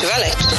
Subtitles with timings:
[0.00, 0.49] Stivalete.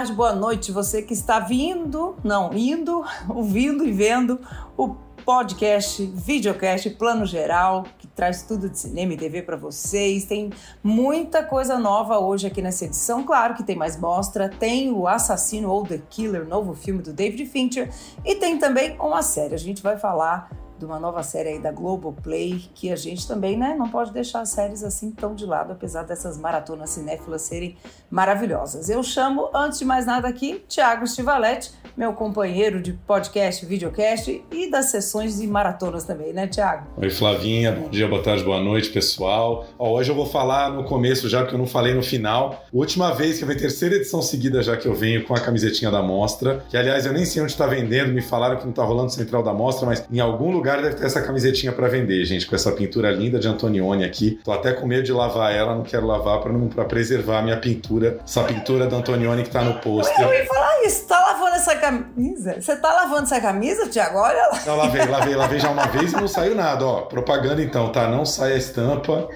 [0.00, 0.72] Tarde, boa noite.
[0.72, 4.40] Você que está vindo, não, indo, ouvindo e vendo
[4.74, 4.94] o
[5.26, 10.24] podcast, videocast, plano geral, que traz tudo de cinema e TV para vocês.
[10.24, 10.50] Tem
[10.82, 13.22] muita coisa nova hoje aqui nessa edição.
[13.24, 17.44] Claro que tem mais mostra, tem o Assassino ou The Killer, novo filme do David
[17.44, 17.90] Fincher,
[18.24, 19.54] e tem também uma série.
[19.54, 20.50] A gente vai falar
[20.80, 24.40] de uma nova série aí da Globoplay, que a gente também, né, não pode deixar
[24.40, 27.76] as séries assim tão de lado, apesar dessas maratonas cinéfilas serem
[28.10, 28.88] maravilhosas.
[28.88, 34.70] Eu chamo, antes de mais nada aqui, Tiago Stivaletti, meu companheiro de podcast, videocast e
[34.70, 36.86] das sessões de maratonas também, né, Tiago?
[36.96, 39.66] Oi, Flavinha, bom dia, boa tarde, boa noite, pessoal.
[39.78, 42.64] Ó, hoje eu vou falar no começo já, porque eu não falei no final.
[42.72, 46.00] Última vez que vai terceira edição seguida já que eu venho com a camisetinha da
[46.00, 49.10] mostra, que aliás eu nem sei onde está vendendo, me falaram que não está rolando
[49.10, 52.46] central da mostra, mas em algum lugar lugar deve ter essa camisetinha para vender, gente,
[52.46, 54.38] com essa pintura linda de Antonioni aqui.
[54.44, 58.18] Tô até com medo de lavar ela, não quero lavar para preservar a minha pintura,
[58.24, 60.20] essa pintura da Antonioni que tá no pôster.
[60.20, 62.60] Eu ia falar isso, tá lavando essa camisa?
[62.60, 64.18] Você tá lavando essa camisa, Tiago?
[64.18, 64.62] Olha lá.
[64.66, 67.02] Não, lavei, lavei, lavei já uma vez e não saiu nada, ó.
[67.02, 68.08] Propaganda então, tá?
[68.08, 69.28] Não sai a estampa.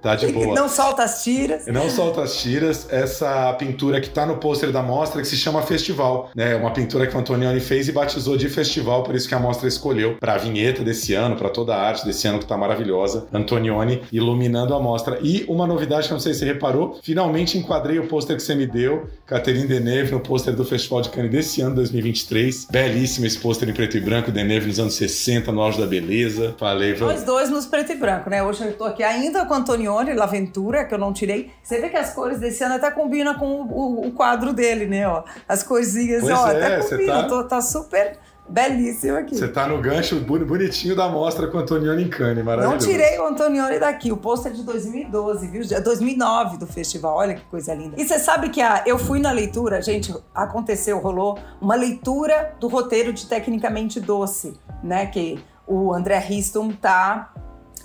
[0.00, 0.54] Tá de boa.
[0.54, 1.66] Não solta as tiras.
[1.66, 2.86] Não solta as tiras.
[2.90, 6.54] Essa pintura que tá no pôster da mostra, que se chama Festival, né?
[6.56, 9.66] Uma pintura que o Antonioni fez e batizou de festival, por isso que a mostra
[9.68, 13.26] escolheu para a vinheta desse ano, para toda a arte desse ano que tá maravilhosa.
[13.32, 15.18] Antonioni iluminando a mostra.
[15.20, 18.42] E uma novidade que eu não sei se você reparou, finalmente enquadrei o pôster que
[18.42, 22.68] você me deu, Catherine Deneuve, no pôster do Festival de Cannes desse ano, 2023.
[22.70, 26.54] Belíssimo esse pôster em preto e branco, Deneuve nos anos 60, no auge da beleza.
[26.58, 28.42] Falei, Nós dois nos preto e branco, né?
[28.42, 31.50] Hoje eu tô aqui ainda com o Antonioni Antonioni, L'Aventura, que eu não tirei.
[31.62, 34.86] Você vê que as cores desse ano até combinam com o, o, o quadro dele,
[34.86, 35.08] né?
[35.08, 37.28] Ó, as corzinhas, pois ó, é, até combinam.
[37.28, 37.44] Tá...
[37.44, 39.36] tá super belíssimo aqui.
[39.36, 42.86] Você tá no gancho bonitinho da mostra com o Antonioni em Cannes, maravilhoso.
[42.86, 45.62] Não tirei o Antonioni daqui, o pôster é de 2012, viu?
[45.82, 48.00] 2009 do festival, olha que coisa linda.
[48.00, 52.68] E você sabe que a, eu fui na leitura, gente, aconteceu, rolou uma leitura do
[52.68, 55.04] roteiro de Tecnicamente Doce, né?
[55.04, 57.34] Que o André Riston tá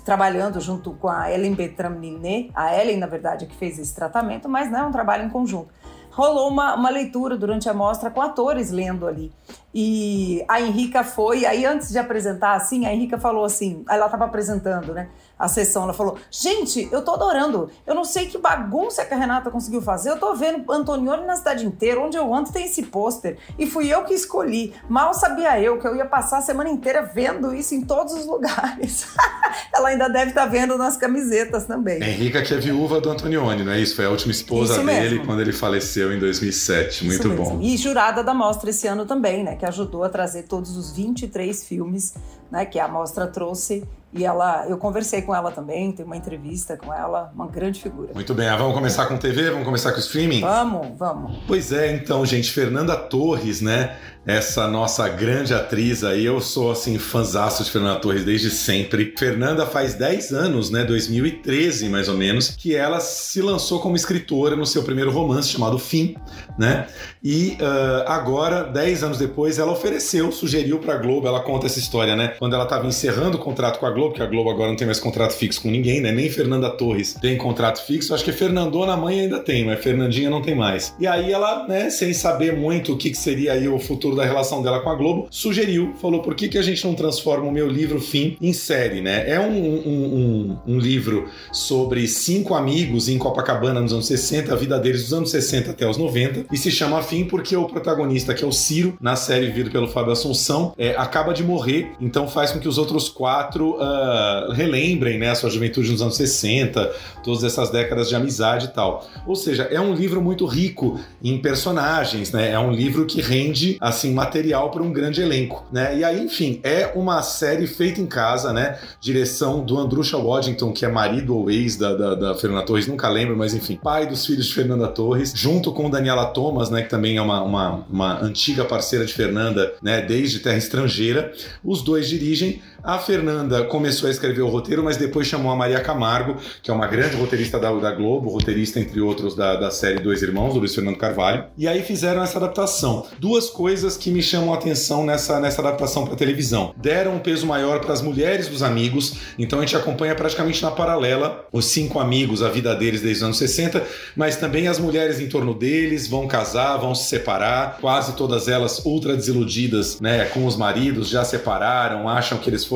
[0.04, 4.70] trabalhando junto com a Ellen Betraminé, a Ellen, na verdade, que fez esse tratamento, mas
[4.70, 5.72] não é um trabalho em conjunto.
[6.10, 9.32] Rolou uma, uma leitura durante a mostra com atores lendo ali.
[9.74, 14.24] E a Henrica foi, aí antes de apresentar assim, a Henrica falou assim, ela estava
[14.24, 15.08] apresentando, né?
[15.36, 17.68] A sessão, ela falou: Gente, eu tô adorando.
[17.84, 20.10] Eu não sei que bagunça que a Renata conseguiu fazer.
[20.10, 22.00] Eu tô vendo Antonioni na cidade inteira.
[22.00, 23.36] Onde eu ando tem esse pôster.
[23.58, 24.72] E fui eu que escolhi.
[24.88, 28.26] Mal sabia eu que eu ia passar a semana inteira vendo isso em todos os
[28.26, 29.08] lugares.
[29.74, 32.00] ela ainda deve estar tá vendo nas camisetas também.
[32.00, 33.96] Henrica, que é viúva do Antonioni, não é isso?
[33.96, 37.04] Foi a última esposa dele quando ele faleceu em 2007.
[37.06, 37.58] Muito bom.
[37.60, 39.56] E jurada da mostra esse ano também, né?
[39.64, 42.12] Que ajudou a trazer todos os 23 filmes
[42.54, 43.84] né, que a mostra trouxe
[44.16, 48.14] e ela, eu conversei com ela também, tem uma entrevista com ela, uma grande figura.
[48.14, 49.50] Muito bem, ah, vamos começar com TV?
[49.50, 50.40] Vamos começar com streaming?
[50.40, 51.38] Vamos, vamos.
[51.48, 53.96] Pois é, então, gente, Fernanda Torres, né?
[54.26, 59.12] Essa nossa grande atriz aí, eu sou assim fãzaço de Fernanda Torres desde sempre.
[59.18, 64.56] Fernanda faz 10 anos, né, 2013 mais ou menos, que ela se lançou como escritora
[64.56, 66.16] no seu primeiro romance chamado Fim,
[66.58, 66.86] né?
[67.22, 72.16] E uh, agora, 10 anos depois, ela ofereceu, sugeriu para Globo, ela conta essa história,
[72.16, 72.28] né?
[72.44, 74.84] Quando ela estava encerrando o contrato com a Globo que a Globo agora não tem
[74.86, 76.12] mais contrato fixo com ninguém, né?
[76.12, 78.12] Nem Fernanda Torres tem contrato fixo.
[78.12, 80.94] Acho que Fernandona mãe ainda tem, mas Fernandinha não tem mais.
[81.00, 84.26] E aí ela, né, sem saber muito o que, que seria aí o futuro da
[84.26, 87.50] relação dela com a Globo, sugeriu, falou: por que, que a gente não transforma o
[87.50, 89.24] meu livro Fim em série, né?
[89.26, 94.56] É um, um, um, um livro sobre cinco amigos em Copacabana nos anos 60, a
[94.56, 98.34] vida deles dos anos 60 até os 90, e se chama Fim porque o protagonista,
[98.34, 102.23] que é o Ciro, na série vivido pelo Fábio Assunção, é, acaba de morrer, então
[102.28, 106.92] faz com que os outros quatro uh, relembrem né, a sua juventude nos anos 60,
[107.22, 109.06] todas essas décadas de amizade e tal.
[109.26, 112.52] Ou seja, é um livro muito rico em personagens, né?
[112.52, 115.96] É um livro que rende assim material para um grande elenco, né?
[115.96, 118.78] E aí, enfim, é uma série feita em casa, né?
[119.00, 123.08] Direção do Andrusha Waddington, que é marido ou ex da, da, da, Fernanda Torres, nunca
[123.08, 126.82] lembro, mas enfim, pai dos filhos de Fernanda Torres, junto com Daniela Thomas, né?
[126.82, 130.02] Que também é uma, uma, uma antiga parceira de Fernanda, né?
[130.02, 131.32] Desde Terra Estrangeira.
[131.62, 135.80] Os dois dirigem A Fernanda começou a escrever o roteiro, mas depois chamou a Maria
[135.80, 140.00] Camargo, que é uma grande roteirista da, da Globo, roteirista, entre outros, da, da série
[140.00, 141.46] Dois Irmãos, do Luiz Fernando Carvalho.
[141.56, 143.06] E aí fizeram essa adaptação.
[143.18, 146.74] Duas coisas que me chamam a atenção nessa, nessa adaptação para televisão.
[146.76, 150.70] Deram um peso maior para as mulheres dos amigos, então a gente acompanha praticamente na
[150.70, 153.82] paralela os cinco amigos, a vida deles desde os anos 60,
[154.14, 158.84] mas também as mulheres em torno deles vão casar, vão se separar, quase todas elas
[158.84, 162.73] ultra desiludidas né, com os maridos, já separaram, acham que eles foram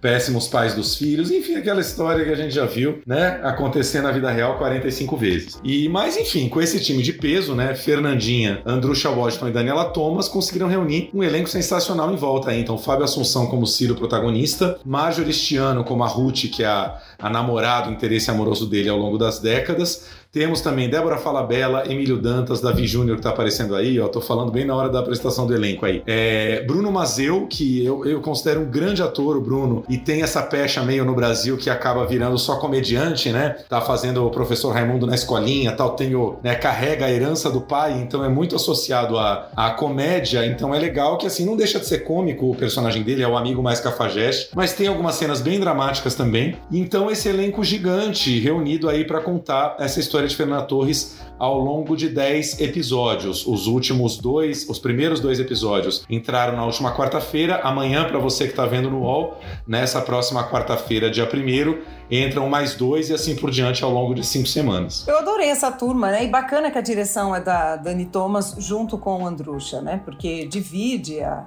[0.00, 4.12] péssimos pais dos filhos, enfim, aquela história que a gente já viu, né, acontecer na
[4.12, 5.60] vida real 45 vezes.
[5.64, 10.28] E mas enfim, com esse time de peso, né, Fernandinha, Andrusha Washington e Daniela Thomas
[10.28, 12.60] conseguiram reunir um elenco sensacional em volta aí.
[12.60, 17.30] Então, Fábio Assunção como Ciro protagonista, Marjorie Stiano como a Ruth, que é a, a
[17.30, 22.60] namorada, o interesse amoroso dele ao longo das décadas, temos também Débora Falabella, Emílio Dantas,
[22.60, 24.08] Davi Júnior, que tá aparecendo aí, ó.
[24.08, 26.02] Tô falando bem na hora da apresentação do elenco aí.
[26.06, 30.42] É, Bruno Mazeu, que eu, eu considero um grande ator, o Bruno, e tem essa
[30.42, 33.56] pecha meio no Brasil que acaba virando só comediante, né?
[33.68, 37.60] Tá fazendo o professor Raimundo na escolinha tal, tem o, né, carrega a herança do
[37.60, 41.78] pai, então é muito associado à, à comédia, então é legal que assim, não deixa
[41.78, 45.40] de ser cômico o personagem dele, é o amigo mais cafajeste, mas tem algumas cenas
[45.40, 46.56] bem dramáticas também.
[46.70, 51.58] Então esse elenco gigante reunido aí para contar essa história história de Fernanda Torres ao
[51.58, 53.46] longo de 10 episódios.
[53.46, 57.60] Os últimos dois, os primeiros dois episódios entraram na última quarta-feira.
[57.62, 61.78] Amanhã, para você que está vendo no UOL, nessa próxima quarta-feira, dia 1
[62.10, 65.06] entram mais dois e assim por diante ao longo de cinco semanas.
[65.06, 66.24] Eu adorei essa turma, né?
[66.24, 70.00] E bacana que a direção é da Dani Thomas junto com o Andrucha, né?
[70.04, 71.46] Porque divide a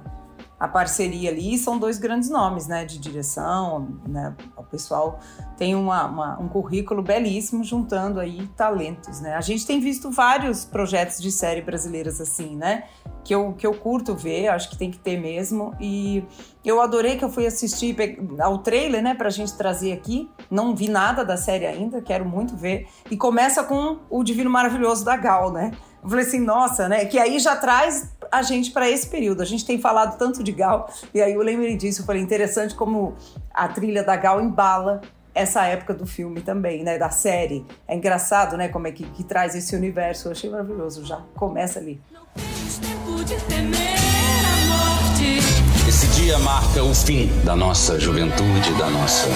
[0.61, 1.57] a parceria ali.
[1.57, 4.35] São dois grandes nomes, né, de direção, né?
[4.55, 5.19] O pessoal
[5.57, 9.33] tem uma, uma, um currículo belíssimo juntando aí talentos, né?
[9.33, 12.83] A gente tem visto vários projetos de série brasileiras assim, né?
[13.23, 15.73] Que eu, que eu curto ver, acho que tem que ter mesmo.
[15.79, 16.23] E
[16.63, 17.95] eu adorei que eu fui assistir
[18.39, 20.29] ao trailer, né, pra gente trazer aqui.
[20.49, 22.87] Não vi nada da série ainda, quero muito ver.
[23.09, 25.71] E começa com o Divino Maravilhoso da Gal, né?
[26.03, 27.05] Eu falei assim, nossa, né?
[27.05, 29.42] Que aí já traz a gente para esse período.
[29.42, 32.01] A gente tem falado tanto de Gal, e aí eu lembrei disso.
[32.01, 33.16] Eu falei, interessante como
[33.54, 35.01] a trilha da Gal embala
[35.33, 36.98] essa época do filme também, né?
[36.98, 37.66] Da série.
[37.88, 38.68] É engraçado, né?
[38.68, 40.28] Como é que, que traz esse universo.
[40.28, 41.06] Eu achei maravilhoso.
[41.06, 42.01] Já começa ali.
[42.12, 43.98] Não tens tempo de temer
[44.45, 45.88] a morte.
[45.88, 49.28] Esse dia marca o fim da nossa juventude, da nossa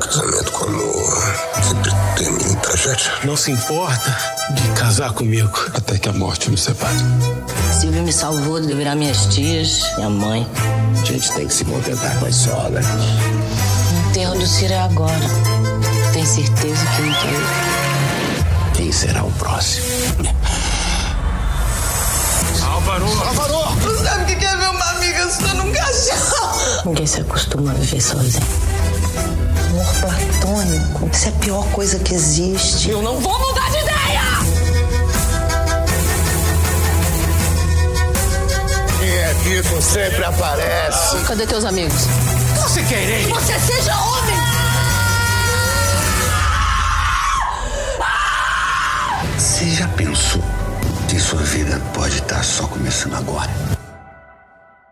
[0.00, 3.12] Casamento com amor sempre termina em tragédia.
[3.24, 4.16] Não se importa
[4.50, 6.96] de casar comigo até que a morte nos separe.
[7.78, 10.46] Silvio me salvou de virar minhas tias, minha mãe.
[10.98, 12.86] A gente tem que se contentar com as solas.
[12.86, 15.26] O enterro do Ciro é agora.
[16.12, 18.76] Tem certeza que não quer ir?
[18.76, 19.86] Quem será o próximo?
[22.64, 23.06] Álvaro!
[23.26, 23.76] Álvaro!
[23.84, 26.82] Não sabe o que é ver uma amiga só num caixão?
[26.86, 28.75] Ninguém se acostuma a viver sozinho
[29.76, 31.10] amor platônico.
[31.12, 32.90] Isso é a pior coisa que existe.
[32.90, 34.22] Eu não vou mudar de ideia!
[38.98, 41.18] Quem é vivo sempre aparece.
[41.26, 42.06] Cadê teus amigos?
[42.62, 43.28] Você querer?
[43.28, 44.36] Você seja homem!
[49.38, 50.42] Você já pensou
[51.08, 53.75] que sua vida pode estar só começando agora?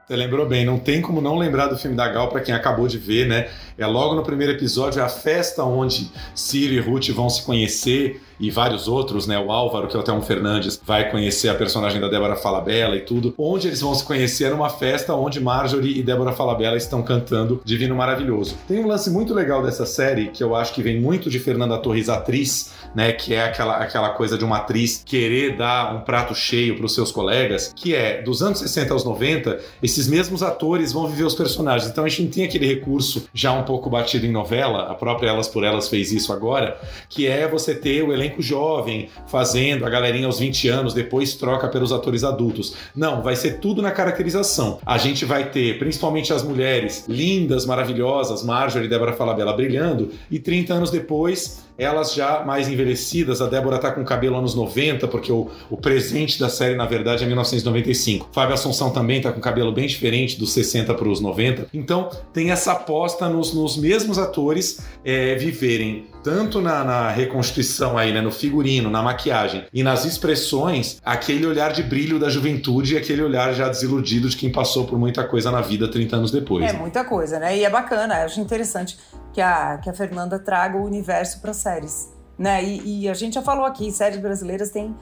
[0.07, 2.87] Você lembrou bem, não tem como não lembrar do filme da Gal para quem acabou
[2.87, 3.49] de ver, né?
[3.79, 8.51] É logo no primeiro episódio a festa onde Ciro e Ruth vão se conhecer e
[8.51, 9.39] vários outros, né?
[9.39, 13.01] O Álvaro, que é o Thelmo Fernandes, vai conhecer a personagem da Débora Falabella e
[13.01, 13.35] tudo.
[13.39, 17.95] Onde eles vão se conhecer numa festa onde Marjorie e Débora Falabella estão cantando Divino
[17.95, 18.57] Maravilhoso.
[18.69, 21.79] Tem um lance muito legal dessa série que eu acho que vem muito de Fernanda
[21.79, 23.13] Torres, atriz, né?
[23.13, 26.95] Que é aquela, aquela coisa de uma atriz querer dar um prato cheio para os
[26.95, 31.35] seus colegas, que é dos anos 60 aos 90, esses mesmos atores vão viver os
[31.35, 31.91] personagens.
[31.91, 35.29] Então a gente não tem aquele recurso já um pouco batido em novela, a própria
[35.29, 39.91] Elas por Elas fez isso agora, que é você ter o elenco jovem fazendo, a
[39.91, 42.77] galerinha aos 20 anos, depois troca pelos atores adultos.
[42.95, 44.79] Não, vai ser tudo na caracterização.
[44.85, 50.39] A gente vai ter, principalmente as mulheres lindas, maravilhosas, Marjorie e Débora Falabella brilhando, e
[50.39, 55.33] 30 anos depois elas já mais envelhecidas, a Débora tá com cabelo anos 90, porque
[55.33, 58.29] o, o presente da série, na verdade, é 1995.
[58.33, 61.67] Fábio Assunção também tá com cabelo bem diferente, dos 60 para os 90.
[61.75, 68.11] Então, tem essa aposta nos, nos mesmos atores é, viverem tanto na, na, reconstituição aí,
[68.11, 72.97] né, no figurino, na maquiagem e nas expressões, aquele olhar de brilho da juventude e
[72.97, 76.65] aquele olhar já desiludido de quem passou por muita coisa na vida 30 anos depois.
[76.65, 76.79] É né?
[76.79, 77.57] muita coisa, né?
[77.59, 78.99] E é bacana, acho interessante
[79.35, 82.65] que a, que a Fernanda traga o universo para séries, né?
[82.65, 84.97] E, e, a gente já falou aqui, séries brasileiras têm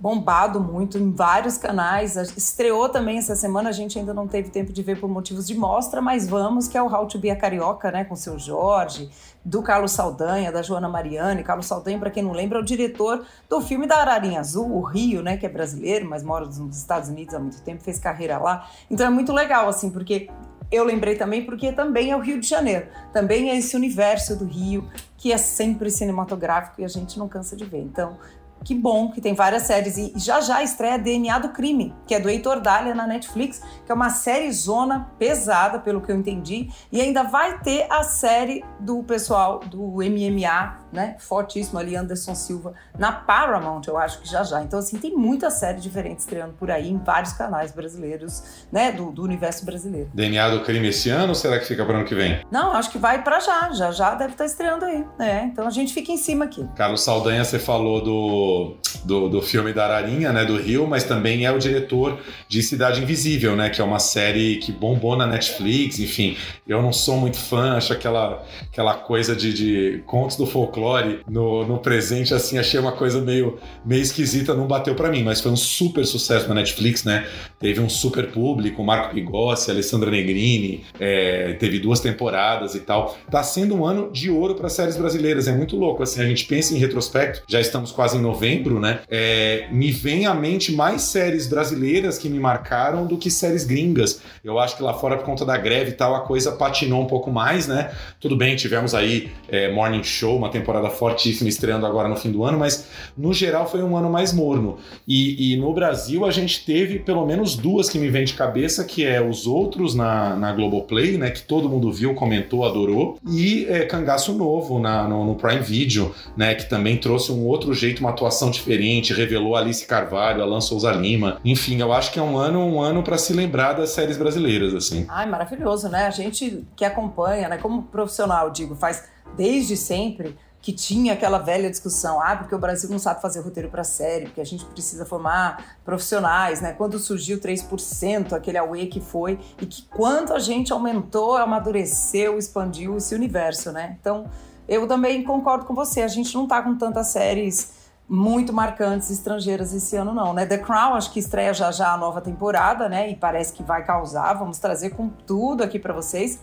[0.00, 2.16] bombado muito em vários canais.
[2.16, 5.54] Estreou também essa semana, a gente ainda não teve tempo de ver por motivos de
[5.54, 8.38] mostra, mas vamos, que é o How to Be a Carioca, né, com o seu
[8.38, 9.10] Jorge,
[9.44, 11.44] do Carlos Saldanha, da Joana Mariani.
[11.44, 14.82] Carlos Saldanha, para quem não lembra, é o diretor do filme da Ararinha Azul, o
[14.82, 18.38] Rio, né, que é brasileiro, mas mora nos Estados Unidos há muito tempo, fez carreira
[18.38, 18.68] lá.
[18.90, 20.30] Então é muito legal, assim, porque
[20.70, 24.44] eu lembrei também porque também é o Rio de Janeiro, também é esse universo do
[24.44, 27.80] Rio que é sempre cinematográfico e a gente não cansa de ver.
[27.80, 28.16] Então,
[28.64, 29.96] que bom que tem várias séries.
[29.96, 33.90] E já já estreia DNA do Crime, que é do Heitor Dália na Netflix, que
[33.90, 36.68] é uma série zona pesada, pelo que eu entendi.
[36.92, 41.16] E ainda vai ter a série do pessoal do MMA, né?
[41.18, 44.62] Fortíssimo ali, Anderson Silva, na Paramount, eu acho que já já.
[44.62, 48.92] Então, assim, tem muita série diferente estreando por aí em vários canais brasileiros, né?
[48.92, 50.10] Do, do universo brasileiro.
[50.14, 52.44] DNA do Crime esse ano ou será que fica para ano que vem?
[52.50, 53.70] Não, acho que vai para já.
[53.72, 55.50] Já já deve estar estreando aí, né?
[55.52, 56.66] Então a gente fica em cima aqui.
[56.76, 61.44] Carlos Saldanha, você falou do do, do, filme da Ararinha, né, do Rio, mas também
[61.44, 65.98] é o diretor de Cidade Invisível, né, que é uma série que bombou na Netflix,
[65.98, 66.36] enfim.
[66.66, 70.79] Eu não sou muito fã, acho aquela, aquela coisa de, de contos do folclore
[71.28, 75.40] no, no presente, assim, achei uma coisa meio, meio esquisita, não bateu para mim, mas
[75.40, 77.26] foi um super sucesso na Netflix, né,
[77.58, 83.16] teve um super público, Marco Pigossi, Alessandra Negrini, é, teve duas temporadas e tal.
[83.30, 86.44] Tá sendo um ano de ouro para séries brasileiras, é muito louco, assim, a gente
[86.46, 89.00] pensa em retrospecto, já estamos quase em 90 novembro, né?
[89.10, 94.22] É, me vem à mente mais séries brasileiras que me marcaram do que séries gringas.
[94.42, 97.06] Eu acho que lá fora, por conta da greve e tal, a coisa patinou um
[97.06, 97.92] pouco mais, né?
[98.18, 102.44] Tudo bem, tivemos aí é, Morning Show, uma temporada fortíssima estreando agora no fim do
[102.44, 104.78] ano, mas no geral foi um ano mais morno.
[105.06, 108.84] E, e no Brasil a gente teve pelo menos duas que me vêm de cabeça,
[108.84, 111.30] que é Os Outros na, na Globoplay, né?
[111.30, 113.18] Que todo mundo viu, comentou, adorou.
[113.28, 116.54] E é, Cangaço Novo na, no, no Prime Video, né?
[116.54, 120.90] Que também trouxe um outro jeito, uma atuação atuação diferente, revelou Alice Carvalho, Alan Souza
[120.92, 121.40] Lima.
[121.44, 124.72] Enfim, eu acho que é um ano, um ano para se lembrar das séries brasileiras,
[124.72, 125.04] assim.
[125.08, 126.06] Ai, maravilhoso, né?
[126.06, 131.70] A gente que acompanha, né, como profissional, digo, faz desde sempre que tinha aquela velha
[131.70, 135.06] discussão, ah, porque o Brasil não sabe fazer roteiro para série, porque a gente precisa
[135.06, 136.72] formar profissionais, né?
[136.72, 142.98] Quando surgiu 3%, aquele away que foi, e que quanto a gente aumentou, amadureceu, expandiu
[142.98, 143.96] esse universo, né?
[144.00, 144.26] Então,
[144.68, 149.72] eu também concordo com você, a gente não tá com tantas séries muito marcantes estrangeiras
[149.72, 150.44] esse ano não, né?
[150.44, 153.08] The Crown acho que estreia já já a nova temporada, né?
[153.08, 156.40] E parece que vai causar, vamos trazer com tudo aqui para vocês.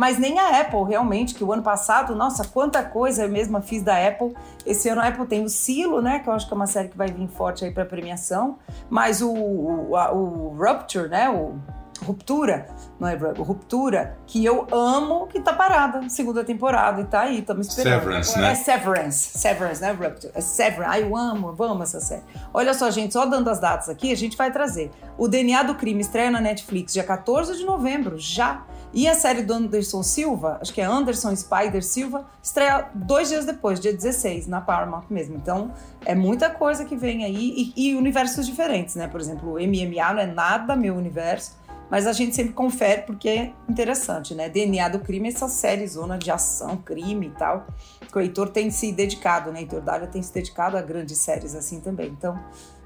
[0.00, 3.82] Mas nem a Apple, realmente, que o ano passado, nossa, quanta coisa eu mesma fiz
[3.82, 4.34] da Apple.
[4.64, 6.20] Esse ano a Apple tem o Silo, né?
[6.20, 8.56] Que eu acho que é uma série que vai vir forte aí para premiação.
[8.88, 11.28] Mas o, o, o Rupture, né?
[11.28, 11.60] O
[12.02, 12.66] Ruptura,
[12.98, 17.66] não é Ruptura, que eu amo, que tá parada, segunda temporada, e tá aí, estamos
[17.66, 18.00] esperando.
[18.00, 18.52] Severance, né?
[18.52, 19.92] É Severance, Severance, né?
[19.92, 20.32] Rupture.
[20.34, 22.22] É Severance, ai, eu amo, vamos essa série.
[22.54, 24.90] Olha só, gente, só dando as datas aqui, a gente vai trazer.
[25.18, 28.64] O DNA do Crime estreia na Netflix dia 14 de novembro, já.
[28.92, 33.44] E a série do Anderson Silva, acho que é Anderson Spider Silva, estreia dois dias
[33.44, 35.36] depois, dia 16, na Paramount mesmo.
[35.36, 35.72] Então,
[36.04, 39.06] é muita coisa que vem aí e, e universos diferentes, né?
[39.06, 41.56] Por exemplo, o MMA não é nada meu universo,
[41.88, 44.48] mas a gente sempre confere porque é interessante, né?
[44.48, 47.66] DNA do crime, essa série zona de ação, crime e tal,
[48.10, 49.60] que o Heitor tem se dedicado, né?
[49.60, 52.08] Heitor Dália tem se dedicado a grandes séries assim também.
[52.08, 52.38] Então,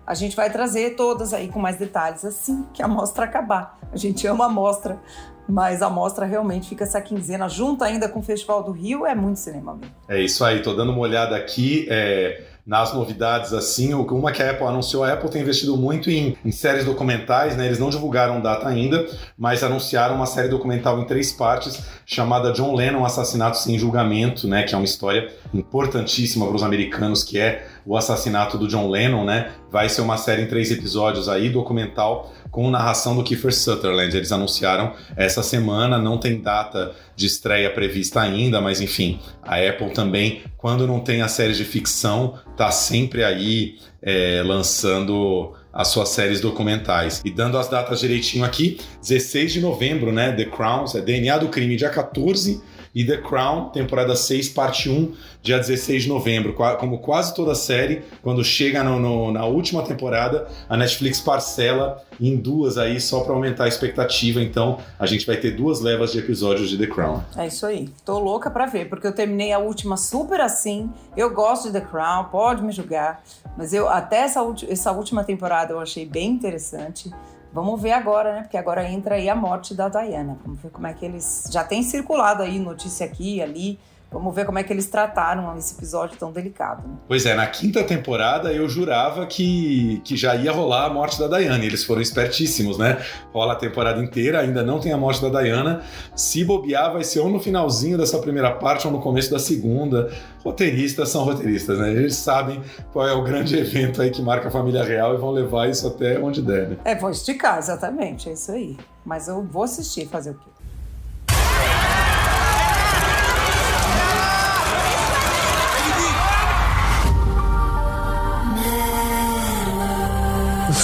[0.06, 3.78] a gente vai trazer todas aí com mais detalhes assim que a mostra acabar.
[3.92, 5.00] A gente ama a mostra,
[5.48, 9.14] mas a mostra realmente fica essa quinzena junto ainda com o Festival do Rio, é
[9.14, 9.94] muito cinema mesmo.
[10.08, 13.92] É isso aí, tô dando uma olhada aqui, é nas novidades assim.
[13.92, 17.66] Uma que a Apple anunciou, a Apple tem investido muito em, em, séries documentais, né?
[17.66, 22.74] Eles não divulgaram data ainda, mas anunciaram uma série documental em três partes chamada John
[22.74, 24.62] Lennon Assassinato sem Julgamento, né?
[24.62, 29.24] Que é uma história importantíssima para os americanos, que é o assassinato do John Lennon,
[29.24, 29.52] né?
[29.70, 34.16] Vai ser uma série em três episódios aí, documental, com narração do Kiefer Sutherland.
[34.16, 39.90] Eles anunciaram essa semana, não tem data de estreia prevista ainda, mas enfim, a Apple
[39.90, 46.10] também, quando não tem a série de ficção, tá sempre aí é, lançando as suas
[46.10, 47.20] séries documentais.
[47.24, 50.32] E dando as datas direitinho aqui, 16 de novembro, né?
[50.32, 52.62] The Crown, é DNA do Crime, dia 14
[52.94, 56.54] e The Crown, temporada 6, parte 1, dia 16 de novembro.
[56.78, 62.36] Como quase toda série, quando chega no, no, na última temporada, a Netflix parcela em
[62.36, 64.40] duas aí só para aumentar a expectativa.
[64.40, 67.20] Então a gente vai ter duas levas de episódios de The Crown.
[67.36, 67.88] É isso aí.
[68.04, 70.90] Tô louca para ver, porque eu terminei a última super assim.
[71.16, 73.22] Eu gosto de The Crown, pode me julgar,
[73.56, 77.10] mas eu até essa, essa última temporada eu achei bem interessante.
[77.54, 78.40] Vamos ver agora, né?
[78.42, 80.36] Porque agora entra aí a morte da Diana.
[80.44, 81.48] Vamos ver como é que eles.
[81.52, 83.78] Já tem circulado aí notícia aqui e ali
[84.14, 86.86] Vamos ver como é que eles trataram esse episódio tão delicado.
[86.86, 86.94] Né?
[87.08, 91.26] Pois é, na quinta temporada eu jurava que, que já ia rolar a morte da
[91.26, 91.64] Diana.
[91.64, 93.04] Eles foram espertíssimos, né?
[93.32, 95.82] Rola a temporada inteira, ainda não tem a morte da Diana.
[96.14, 100.12] Se bobear, vai ser ou no finalzinho dessa primeira parte ou no começo da segunda.
[100.44, 101.90] Roteiristas são roteiristas, né?
[101.90, 105.32] Eles sabem qual é o grande evento aí que marca a família real e vão
[105.32, 106.68] levar isso até onde der.
[106.68, 106.76] Né?
[106.84, 108.76] É, vou esticar, exatamente, é isso aí.
[109.04, 110.53] Mas eu vou assistir, fazer o quê?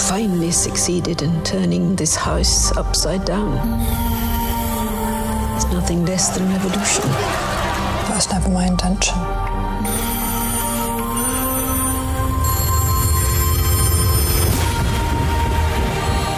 [0.08, 3.52] Finally succeeded in turning this house upside down.
[5.56, 7.04] It's nothing less than revolution.
[8.06, 9.14] That was never my intention.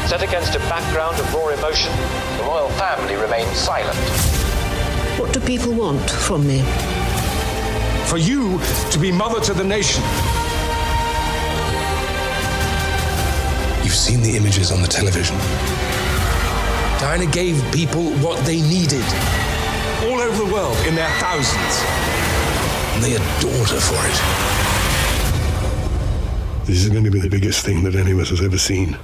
[0.08, 1.92] Set against a background of raw emotion,
[2.38, 3.98] the royal family remains silent.
[5.18, 6.62] What do people want from me?
[8.06, 10.02] For you to be mother to the nation.
[13.92, 15.36] You've seen the images on the television.
[16.98, 19.04] Diana gave people what they needed.
[20.04, 21.84] All over the world, in their thousands.
[22.94, 24.16] And they adored her for it.
[26.66, 28.96] This is going to be the biggest thing that any of us has ever seen.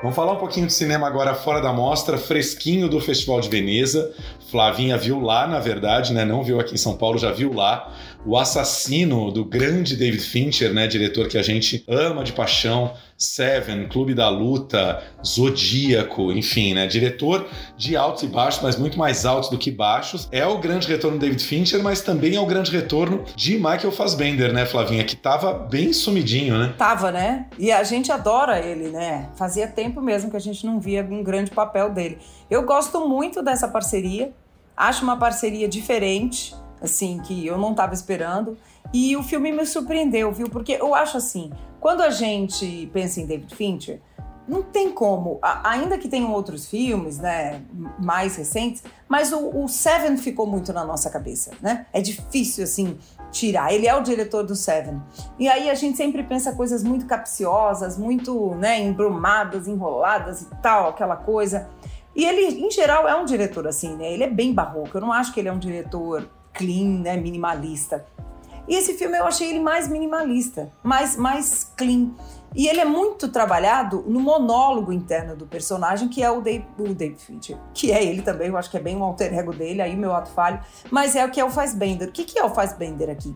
[0.00, 4.14] Vamos falar um pouquinho de cinema agora fora da mostra, fresquinho do Festival de Veneza.
[4.50, 6.24] Flavinha viu lá, na verdade, né?
[6.24, 7.92] Não viu aqui em São Paulo, já viu lá.
[8.26, 10.86] O assassino do grande David Fincher, né?
[10.86, 12.92] Diretor que a gente ama de paixão.
[13.20, 16.86] Seven, Clube da Luta, Zodíaco, enfim, né?
[16.86, 20.26] Diretor de altos e baixos, mas muito mais altos do que baixos.
[20.32, 23.92] É o grande retorno do David Fincher, mas também é o grande retorno de Michael
[23.92, 25.04] Fassbender, né, Flavinha?
[25.04, 26.74] Que tava bem sumidinho, né?
[26.78, 27.46] Tava, né?
[27.58, 29.28] E a gente adora ele, né?
[29.34, 32.18] Fazia tempo mesmo que a gente não via um grande papel dele.
[32.50, 34.32] Eu gosto muito dessa parceria.
[34.76, 38.58] Acho uma parceria diferente, assim, que eu não estava esperando.
[38.92, 40.48] E o filme me surpreendeu, viu?
[40.48, 44.00] Porque eu acho assim, quando a gente pensa em David Fincher,
[44.50, 47.62] não tem como, ainda que tenham outros filmes, né,
[48.00, 51.86] mais recentes, mas o, o, Seven ficou muito na nossa cabeça, né?
[51.92, 52.98] É difícil, assim,
[53.30, 53.72] tirar.
[53.72, 55.00] Ele é o diretor do Seven.
[55.38, 60.88] E aí a gente sempre pensa coisas muito capciosas, muito, né, embrumadas, enroladas e tal,
[60.88, 61.68] aquela coisa.
[62.14, 64.12] E ele, em geral, é um diretor assim, né?
[64.12, 64.90] Ele é bem barroco.
[64.96, 67.16] Eu não acho que ele é um diretor clean, né?
[67.16, 68.04] Minimalista.
[68.68, 72.10] E esse filme eu achei ele mais minimalista, mais, mais clean.
[72.54, 76.94] E ele é muito trabalhado no monólogo interno do personagem, que é o Dave, o
[76.94, 77.56] David Fincher.
[77.72, 80.12] Que é ele também, eu acho que é bem um alter ego dele, aí meu
[80.12, 80.60] ato falho.
[80.90, 82.08] Mas é o que é o Fassbender.
[82.08, 83.34] O que, que é o Fassbender aqui?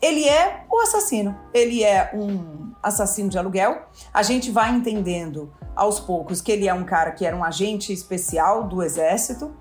[0.00, 1.38] Ele é o assassino.
[1.52, 3.82] Ele é um assassino de aluguel.
[4.12, 7.92] A gente vai entendendo aos poucos que ele é um cara que era um agente
[7.92, 9.54] especial do exército.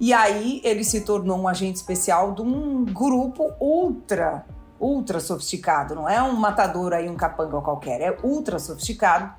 [0.00, 4.44] E aí ele se tornou um agente especial de um grupo ultra,
[4.80, 5.94] ultra sofisticado.
[5.94, 9.32] Não é um matador aí, um capanga qualquer, é ultra sofisticado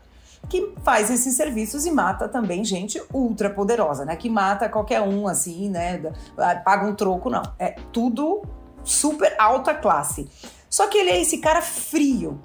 [0.50, 4.16] que faz esses serviços e mata também gente ultra poderosa, né?
[4.16, 6.02] Que mata qualquer um assim, né?
[6.64, 7.44] Paga um troco, não.
[7.58, 8.42] É tudo
[8.84, 10.30] super alta classe.
[10.70, 12.42] Só que ele é esse cara frio,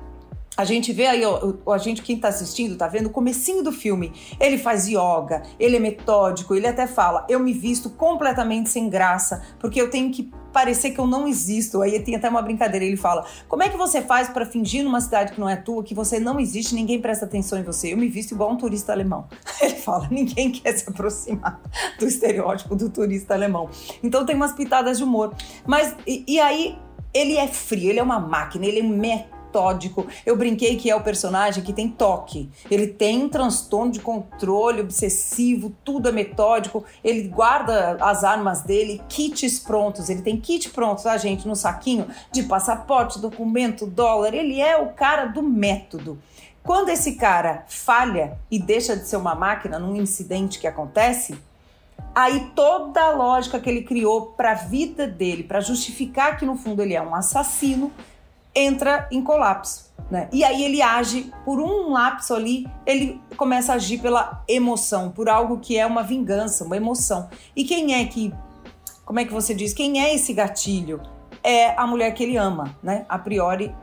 [0.59, 3.71] a gente vê aí, ó, a gente, quem tá assistindo, tá vendo o comecinho do
[3.71, 4.13] filme.
[4.41, 9.41] Ele faz yoga, ele é metódico, ele até fala: eu me visto completamente sem graça,
[9.61, 11.81] porque eu tenho que parecer que eu não existo.
[11.81, 15.01] Aí tem até uma brincadeira, ele fala: como é que você faz para fingir numa
[15.01, 17.93] cidade que não é tua, que você não existe, ninguém presta atenção em você?
[17.93, 19.29] Eu me visto igual um turista alemão.
[19.63, 21.61] Ele fala: ninguém quer se aproximar
[22.01, 23.71] do estereótipo do turista alemão.
[24.03, 25.33] Então tem umas pitadas de humor.
[25.65, 26.77] Mas, e, e aí,
[27.15, 30.07] ele é frio, ele é uma máquina, ele é metódico metódico.
[30.25, 32.51] Eu brinquei que é o personagem que tem toque.
[32.71, 36.85] Ele tem transtorno de controle obsessivo, tudo é metódico.
[37.03, 40.09] Ele guarda as armas dele, kits prontos.
[40.11, 41.49] Ele tem kit pronto, tá, gente?
[41.49, 44.35] No saquinho de passaporte, documento, dólar.
[44.35, 46.19] Ele é o cara do método.
[46.63, 51.39] Quando esse cara falha e deixa de ser uma máquina num incidente que acontece,
[52.15, 56.57] aí toda a lógica que ele criou para a vida dele, para justificar que no
[56.57, 57.91] fundo ele é um assassino,
[58.59, 59.89] entra em colapso.
[60.11, 60.29] Né?
[60.33, 65.29] E aí ele age por um lapso ali, ele começa a agir pela emoção, por
[65.29, 67.29] algo que é uma vingança, uma emoção.
[67.55, 68.33] E quem é que,
[69.05, 71.01] como é que você diz, quem é esse gatilho?
[71.43, 73.05] É a mulher que ele ama, né?
[73.09, 73.75] A priori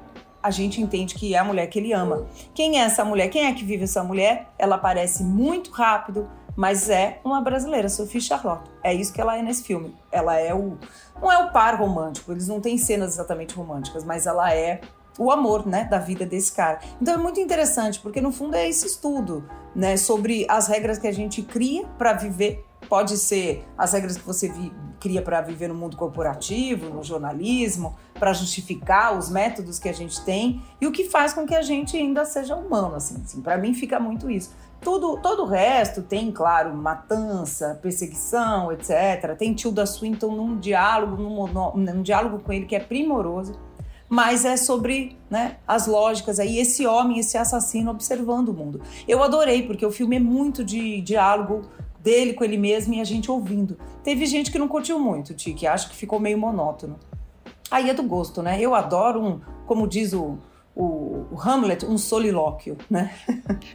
[0.41, 2.25] a gente entende que é a mulher que ele ama.
[2.53, 3.29] Quem é essa mulher?
[3.29, 4.47] Quem é que vive essa mulher?
[4.59, 8.69] Ela aparece muito rápido, mas é uma brasileira, Sophie Charlotte.
[8.83, 9.95] É isso que ela é nesse filme.
[10.11, 10.77] Ela é o.
[11.21, 14.81] Não é o par romântico, eles não têm cenas exatamente românticas, mas ela é
[15.17, 16.79] o amor, né, da vida desse cara.
[17.01, 21.07] Então é muito interessante, porque no fundo é esse estudo, né, sobre as regras que
[21.07, 22.65] a gente cria para viver.
[22.89, 27.95] Pode ser as regras que você vi, cria para viver no mundo corporativo, no jornalismo,
[28.13, 31.61] para justificar os métodos que a gente tem e o que faz com que a
[31.61, 33.21] gente ainda seja humano, assim.
[33.23, 34.51] assim para mim fica muito isso.
[34.85, 39.35] Tudo, todo o resto tem, claro, matança, perseguição, etc.
[39.35, 43.59] Tem Tilda Swinton num diálogo, num, num diálogo com ele que é primoroso
[44.07, 48.79] mas é sobre né, as lógicas aí, esse homem, esse assassino observando o mundo.
[49.07, 51.63] Eu adorei, porque o filme é muito de diálogo
[51.99, 53.77] dele com ele mesmo e a gente ouvindo.
[54.03, 56.99] Teve gente que não curtiu muito, Ti, que acha que ficou meio monótono.
[57.71, 58.61] Aí é do gosto, né?
[58.61, 60.37] Eu adoro um, como diz o,
[60.75, 63.11] o, o, Hamlet um solilóquio, né?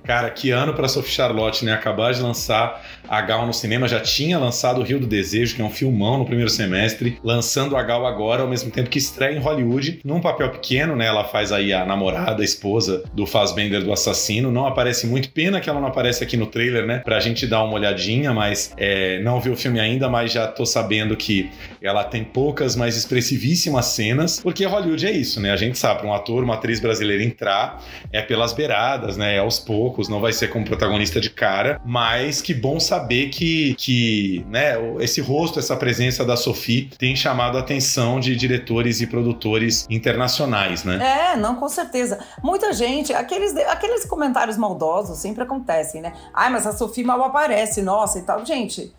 [0.05, 1.73] Cara, que ano para Sophie Charlotte, né?
[1.73, 5.63] Acabar de lançar a Gal no cinema, já tinha lançado o Rio do Desejo, que
[5.63, 9.35] é um filmão no primeiro semestre, lançando a Gal agora, ao mesmo tempo que estreia
[9.35, 11.07] em Hollywood, num papel pequeno, né?
[11.07, 15.59] Ela faz aí a namorada, a esposa do Fassbender do assassino, não aparece muito, pena
[15.59, 16.99] que ela não aparece aqui no trailer, né?
[16.99, 20.67] Pra gente dar uma olhadinha, mas é, não vi o filme ainda, mas já tô
[20.67, 25.51] sabendo que ela tem poucas, mas expressivíssimas cenas, porque Hollywood é isso, né?
[25.51, 26.90] A gente sabe, um ator, uma atriz brasileira
[27.23, 29.37] entrar é pelas beiradas, né?
[29.37, 33.75] É aos poucos, não vai ser como protagonista de cara, mas que bom saber que,
[33.75, 39.07] que né, esse rosto, essa presença da Sophie tem chamado a atenção de diretores e
[39.07, 41.33] produtores internacionais, né?
[41.33, 42.19] É, não, com certeza.
[42.43, 46.13] Muita gente, aqueles, aqueles comentários maldosos sempre acontecem, né?
[46.33, 48.45] Ai, mas a Sophie mal aparece, nossa e tal.
[48.45, 48.93] Gente,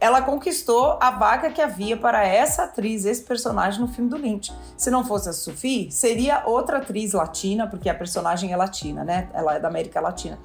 [0.00, 4.52] ela conquistou a vaga que havia para essa atriz, esse personagem no filme do Lynch.
[4.76, 9.28] Se não fosse a Sophie, seria outra atriz latina, porque a personagem é latina, né?
[9.32, 10.38] Ela é da América Latina.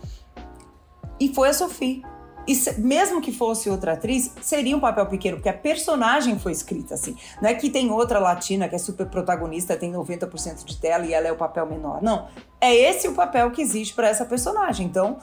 [1.20, 2.04] E foi a Sophie.
[2.48, 6.52] E se, mesmo que fosse outra atriz, seria um papel pequeno, porque a personagem foi
[6.52, 7.16] escrita assim.
[7.42, 11.14] Não é que tem outra latina que é super protagonista, tem 90% de tela e
[11.14, 12.02] ela é o papel menor.
[12.02, 12.28] Não.
[12.60, 14.88] É esse o papel que existe para essa personagem.
[14.88, 15.20] Então,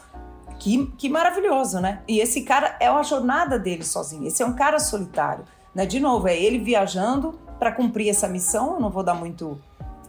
[0.58, 2.02] que, que maravilhoso, né?
[2.08, 4.26] E esse cara é uma jornada dele sozinho.
[4.26, 5.86] Esse é um cara solitário, né?
[5.86, 8.74] De novo, é ele viajando para cumprir essa missão.
[8.74, 9.60] Eu não vou dar muito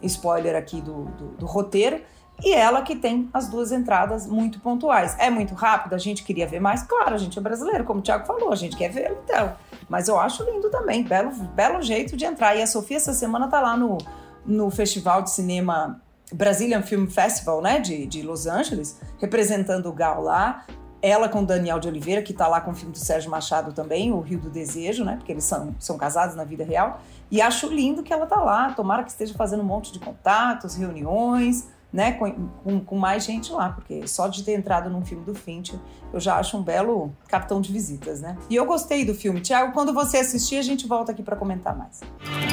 [0.02, 2.00] spoiler aqui do, do, do roteiro.
[2.42, 5.16] E ela que tem as duas entradas muito pontuais.
[5.18, 6.82] É muito rápido, a gente queria ver mais.
[6.82, 9.54] Claro, a gente é brasileiro, como o Thiago falou, a gente quer ver então.
[9.88, 12.54] Mas eu acho lindo também, belo, belo jeito de entrar.
[12.54, 13.98] E a Sofia essa semana tá lá no,
[14.46, 16.00] no Festival de Cinema
[16.32, 20.64] Brazilian Film Festival, né, de, de Los Angeles, representando o Gal lá.
[21.00, 24.12] Ela com Daniel de Oliveira, que está lá com o filme do Sérgio Machado também,
[24.12, 25.14] O Rio do Desejo, né?
[25.16, 27.00] Porque eles são, são casados na vida real.
[27.30, 28.72] E acho lindo que ela tá lá.
[28.72, 32.12] Tomara que esteja fazendo um monte de contatos, reuniões, né?
[32.12, 35.78] Com, com, com mais gente lá, porque só de ter entrado num filme do Fincher,
[36.12, 38.36] eu já acho um belo cartão de visitas, né?
[38.50, 39.40] E eu gostei do filme.
[39.40, 42.00] Tiago, quando você assistir, a gente volta aqui para comentar mais.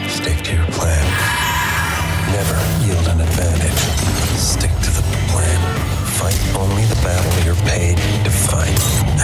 [0.08, 1.45] Stick to your plan.
[2.36, 3.82] Never yield an advantage.
[4.36, 5.60] Stick to the plan.
[6.20, 8.80] Fight only the battle you're paid to fight.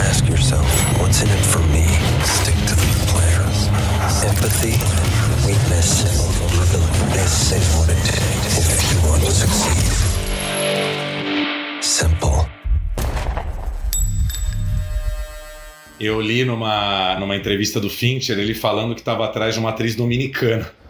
[0.07, 0.65] Ask yourself,
[0.99, 1.85] what's in it for me?
[2.23, 3.31] Stick to the plan.
[4.23, 4.77] Empathy,
[5.45, 6.03] weakness,
[7.11, 9.91] this is what it takes if you want to succeed.
[11.81, 12.47] Simple.
[15.99, 19.95] Eu li numa, numa entrevista do Fincher ele falando que estava atrás de uma atriz
[19.95, 20.80] dominicana.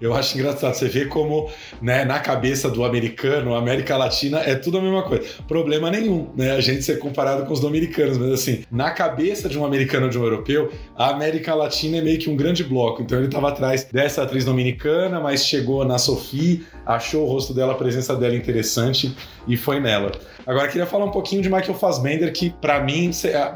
[0.00, 0.74] Eu acho engraçado.
[0.74, 1.50] Você vê como,
[1.80, 5.24] né, na cabeça do americano, América Latina é tudo a mesma coisa.
[5.48, 6.52] Problema nenhum, né?
[6.52, 10.10] A gente ser comparado com os dominicanos, mas assim, na cabeça de um americano ou
[10.10, 13.02] de um europeu, a América Latina é meio que um grande bloco.
[13.02, 17.72] Então ele estava atrás dessa atriz dominicana, mas chegou na Sophie, achou o rosto dela,
[17.72, 19.14] a presença dela interessante
[19.46, 20.12] e foi nela.
[20.46, 23.10] Agora, queria falar um pouquinho de Michael Fassbender, que para mim,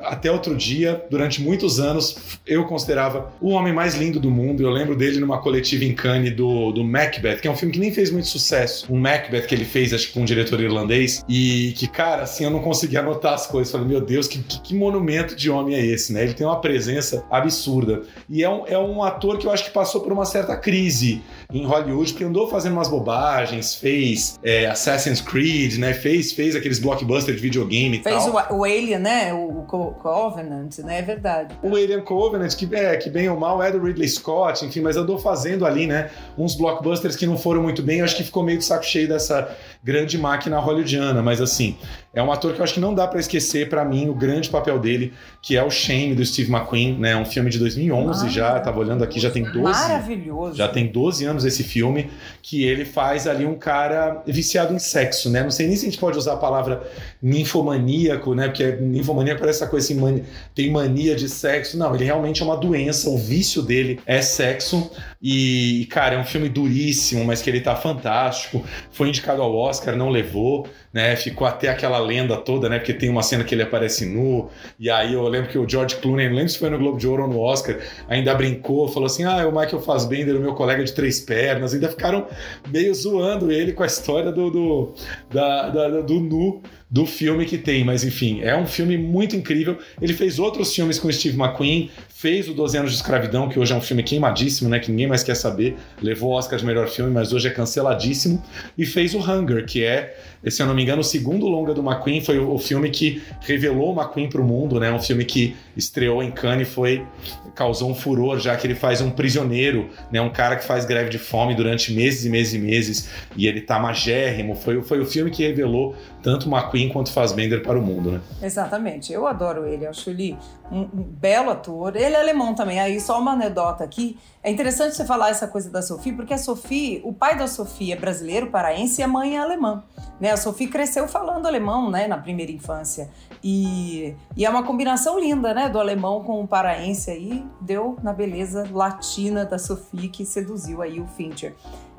[0.05, 4.61] até outro dia, durante muitos anos, eu considerava o homem mais lindo do mundo.
[4.63, 5.95] Eu lembro dele numa coletiva em
[6.37, 8.87] Do, do Macbeth, que é um filme que nem fez muito sucesso.
[8.93, 12.45] Um Macbeth que ele fez, acho que com um diretor irlandês, e que, cara, assim,
[12.45, 13.71] eu não conseguia anotar as coisas.
[13.71, 16.23] Falei, meu Deus, que, que, que monumento de homem é esse, né?
[16.23, 18.03] Ele tem uma presença absurda.
[18.29, 21.23] E é um, é um ator que eu acho que passou por uma certa crise
[21.53, 25.93] em Hollywood, porque andou fazendo umas bobagens, fez é, Assassin's Creed, né?
[25.93, 28.33] Fez, fez aqueles blockbuster de videogame e Fez tal.
[28.33, 29.35] Fez o, o, Alien, né?
[29.35, 30.99] O, o, Covenant, né?
[30.99, 31.55] É verdade.
[31.63, 34.97] O Alien Covenant, que, é, que bem ou mal é do Ridley Scott, enfim, mas
[34.97, 36.11] andou fazendo ali, né?
[36.39, 37.99] Uns blockbusters que não foram muito bem.
[37.99, 41.77] Eu acho que ficou meio de saco cheio dessa grande máquina hollywoodiana, mas assim,
[42.13, 44.51] é um ator que eu acho que não dá para esquecer, para mim, o grande
[44.51, 47.17] papel dele, que é o Shame do Steve McQueen, né?
[47.17, 49.61] Um filme de 2011 já, tava olhando aqui, já tem 12.
[49.63, 50.57] Maravilhoso.
[50.57, 52.11] Já tem 12 anos esse filme,
[52.43, 55.43] que ele faz ali um cara viciado em sexo, né?
[55.43, 56.83] Não sei nem se a gente pode usar a palavra
[57.23, 58.49] ninfomaníaco, né?
[58.49, 61.79] Porque ninfomania parece essa coisa assim, tem mania de sexo.
[61.79, 64.91] Não, ele realmente é uma doença, o vício dele é sexo,
[65.23, 68.65] E, cara, é um filme duríssimo, mas que ele tá fantástico.
[68.91, 71.15] Foi indicado ao Oscar, não levou, né?
[71.15, 72.79] Ficou até aquela lenda toda, né?
[72.79, 74.49] Porque tem uma cena que ele aparece nu.
[74.79, 77.07] E aí eu lembro que o George Clooney, não lembro se foi no Globo de
[77.07, 80.55] Ouro ou no Oscar, ainda brincou, falou assim: ah, é o Michael Fassbender, o meu
[80.55, 81.75] colega de três pernas.
[81.75, 82.27] Ainda ficaram
[82.69, 84.95] meio zoando ele com a história do, do,
[85.31, 89.79] da, da, do nu do filme que tem, mas enfim, é um filme muito incrível.
[90.03, 91.89] Ele fez outros filmes com Steve McQueen,
[92.21, 95.07] fez o 12 anos de escravidão, que hoje é um filme queimadíssimo, né, que ninguém
[95.07, 98.43] mais quer saber, levou o Oscar de melhor filme, mas hoje é canceladíssimo,
[98.77, 101.81] e fez o Hunger, que é, se eu não me engano, o segundo longa do
[101.81, 105.57] McQueen, foi o, filme que revelou o McQueen para o mundo, né, um filme que
[105.75, 107.07] estreou em Cannes e foi
[107.55, 111.09] causou um furor, já que ele faz um prisioneiro, né, um cara que faz greve
[111.09, 115.07] de fome durante meses e meses e meses, e ele tá magérrimo, foi, foi o
[115.07, 118.21] filme que revelou tanto McQueen quanto Fassbender para o mundo, né?
[118.43, 119.13] Exatamente.
[119.13, 120.37] Eu adoro ele, acho ele
[120.71, 121.97] um, um, belo ator.
[122.17, 122.81] É alemão também.
[122.81, 124.19] Aí só uma anedota aqui.
[124.43, 127.93] É interessante você falar essa coisa da Sophie, porque a Sophie, o pai da Sophie
[127.93, 129.85] é brasileiro, paraense e a mãe é alemã.
[130.19, 130.31] Né?
[130.31, 133.11] A Sophie cresceu falando alemão, né, na primeira infância.
[133.45, 138.13] E, e é uma combinação linda, né, do alemão com o paraense aí, deu na
[138.13, 141.55] beleza latina da Sophie que seduziu aí o Fincher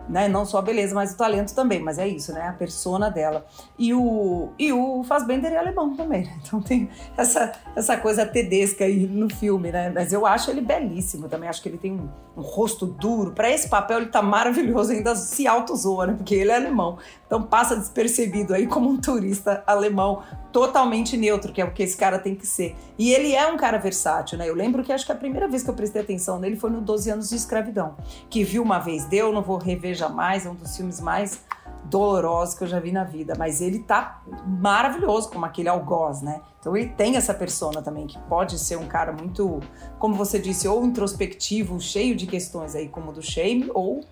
[0.10, 0.28] né?
[0.28, 2.48] Não só a beleza, mas o talento também, mas é isso, né?
[2.48, 3.46] A persona dela.
[3.78, 6.40] E o, e o Fassbender é alemão também, né?
[6.42, 9.90] Então tem essa, essa coisa tedesca aí no filme, né?
[9.90, 13.32] Mas eu acho ele belíssimo também, acho que ele tem um, um rosto duro.
[13.32, 16.14] Para esse papel ele tá maravilhoso, ainda se auto-zoa, né?
[16.14, 16.98] Porque ele é alemão.
[17.26, 21.96] Então passa despercebido aí como um turista alemão totalmente neutro, que é o que esse
[21.96, 22.76] cara tem que ser.
[22.98, 24.50] E ele é um cara versátil, né?
[24.50, 26.82] Eu lembro que acho que a primeira vez que eu prestei atenção nele foi no
[26.82, 27.96] 12 anos de escravidão,
[28.30, 31.44] que viu uma vez, deu, não vou rever jamais, é um dos filmes mais
[31.86, 36.42] dolorosos que eu já vi na vida, mas ele tá maravilhoso como aquele algoz, né?
[36.60, 39.60] Então ele tem essa persona também que pode ser um cara muito,
[39.98, 44.06] como você disse, ou introspectivo, cheio de questões aí como o do Shame, ou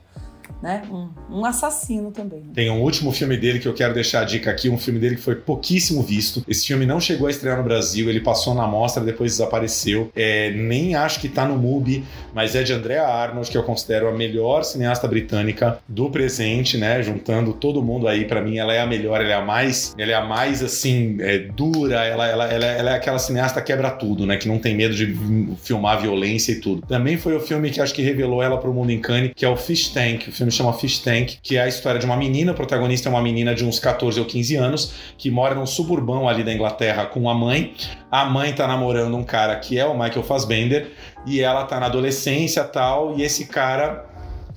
[0.61, 0.83] né?
[0.91, 2.43] Um, um assassino também.
[2.53, 5.15] Tem um último filme dele que eu quero deixar a dica aqui, um filme dele
[5.15, 6.43] que foi pouquíssimo visto.
[6.47, 10.11] Esse filme não chegou a estrear no Brasil, ele passou na mostra, depois desapareceu.
[10.15, 14.07] É, nem acho que tá no MUBI, mas é de Andrea Arnold, que eu considero
[14.07, 17.01] a melhor cineasta britânica do presente, né?
[17.01, 20.11] Juntando todo mundo aí, para mim, ela é a melhor, ela é a mais, ela
[20.11, 24.25] é a mais assim, é, dura, ela, ela, ela, ela é aquela cineasta quebra tudo,
[24.25, 24.37] né?
[24.37, 25.17] Que não tem medo de
[25.63, 26.81] filmar violência e tudo.
[26.87, 29.49] Também foi o filme que acho que revelou ela pro mundo em Cannes, que é
[29.49, 32.51] o Fish Tank, o filme chama Fish Tank, que é a história de uma menina,
[32.51, 36.27] o protagonista é uma menina de uns 14 ou 15 anos, que mora num suburbão
[36.27, 37.73] ali da Inglaterra com a mãe.
[38.12, 40.91] A mãe tá namorando um cara que é o Michael Fassbender,
[41.25, 44.05] e ela tá na adolescência tal, e esse cara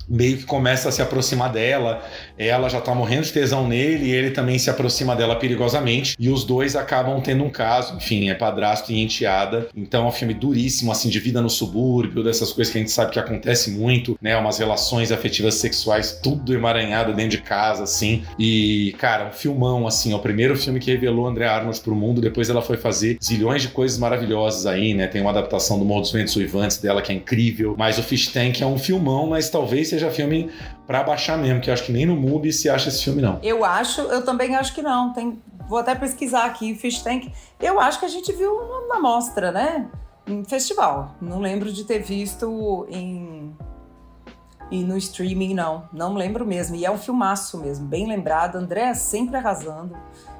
[0.07, 2.01] meio que começa a se aproximar dela,
[2.47, 6.29] ela já tá morrendo de tesão nele e ele também se aproxima dela perigosamente e
[6.29, 9.67] os dois acabam tendo um caso, enfim, é padrasto e enteada.
[9.75, 12.91] Então é um filme duríssimo, assim, de vida no subúrbio, dessas coisas que a gente
[12.91, 14.35] sabe que acontece muito, né?
[14.37, 18.23] Umas relações afetivas sexuais, tudo emaranhado dentro de casa, assim.
[18.37, 22.21] E, cara, um filmão, assim, é o primeiro filme que revelou André Arnold pro mundo,
[22.21, 25.07] depois ela foi fazer zilhões de coisas maravilhosas aí, né?
[25.07, 28.27] Tem uma adaptação do Morro dos Ventos Uivantes dela que é incrível, mas o Fish
[28.27, 30.49] Tank é um filmão, mas talvez seja filme
[30.85, 33.39] para baixar mesmo, que eu acho que nem no MUBI se acha esse filme, não.
[33.41, 35.13] Eu acho, eu também acho que não.
[35.13, 37.31] Tem, vou até pesquisar aqui, Fish Tank.
[37.59, 39.89] Eu acho que a gente viu na mostra, né?
[40.27, 41.15] Em festival.
[41.21, 43.55] Não lembro de ter visto em.
[44.71, 45.87] E no streaming, não.
[45.93, 46.75] Não lembro mesmo.
[46.75, 48.55] E é um filmaço mesmo, bem lembrado.
[48.55, 49.95] André sempre arrasando.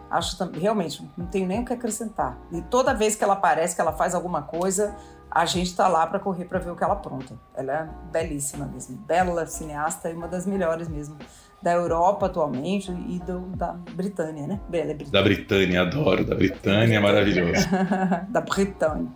[0.09, 2.37] Acho realmente, não tenho nem o que acrescentar.
[2.51, 4.95] E toda vez que ela aparece, que ela faz alguma coisa,
[5.35, 7.35] a gente está lá para correr para ver o que ela apronta.
[7.55, 11.17] Ela é belíssima mesmo, bela cineasta e uma das melhores mesmo
[11.63, 14.59] da Europa atualmente e do, da Britânia, né?
[14.71, 16.25] Ela é Da Britânia, adoro.
[16.25, 17.65] Da Britânia, é maravilhoso.
[18.29, 19.07] da Britânia.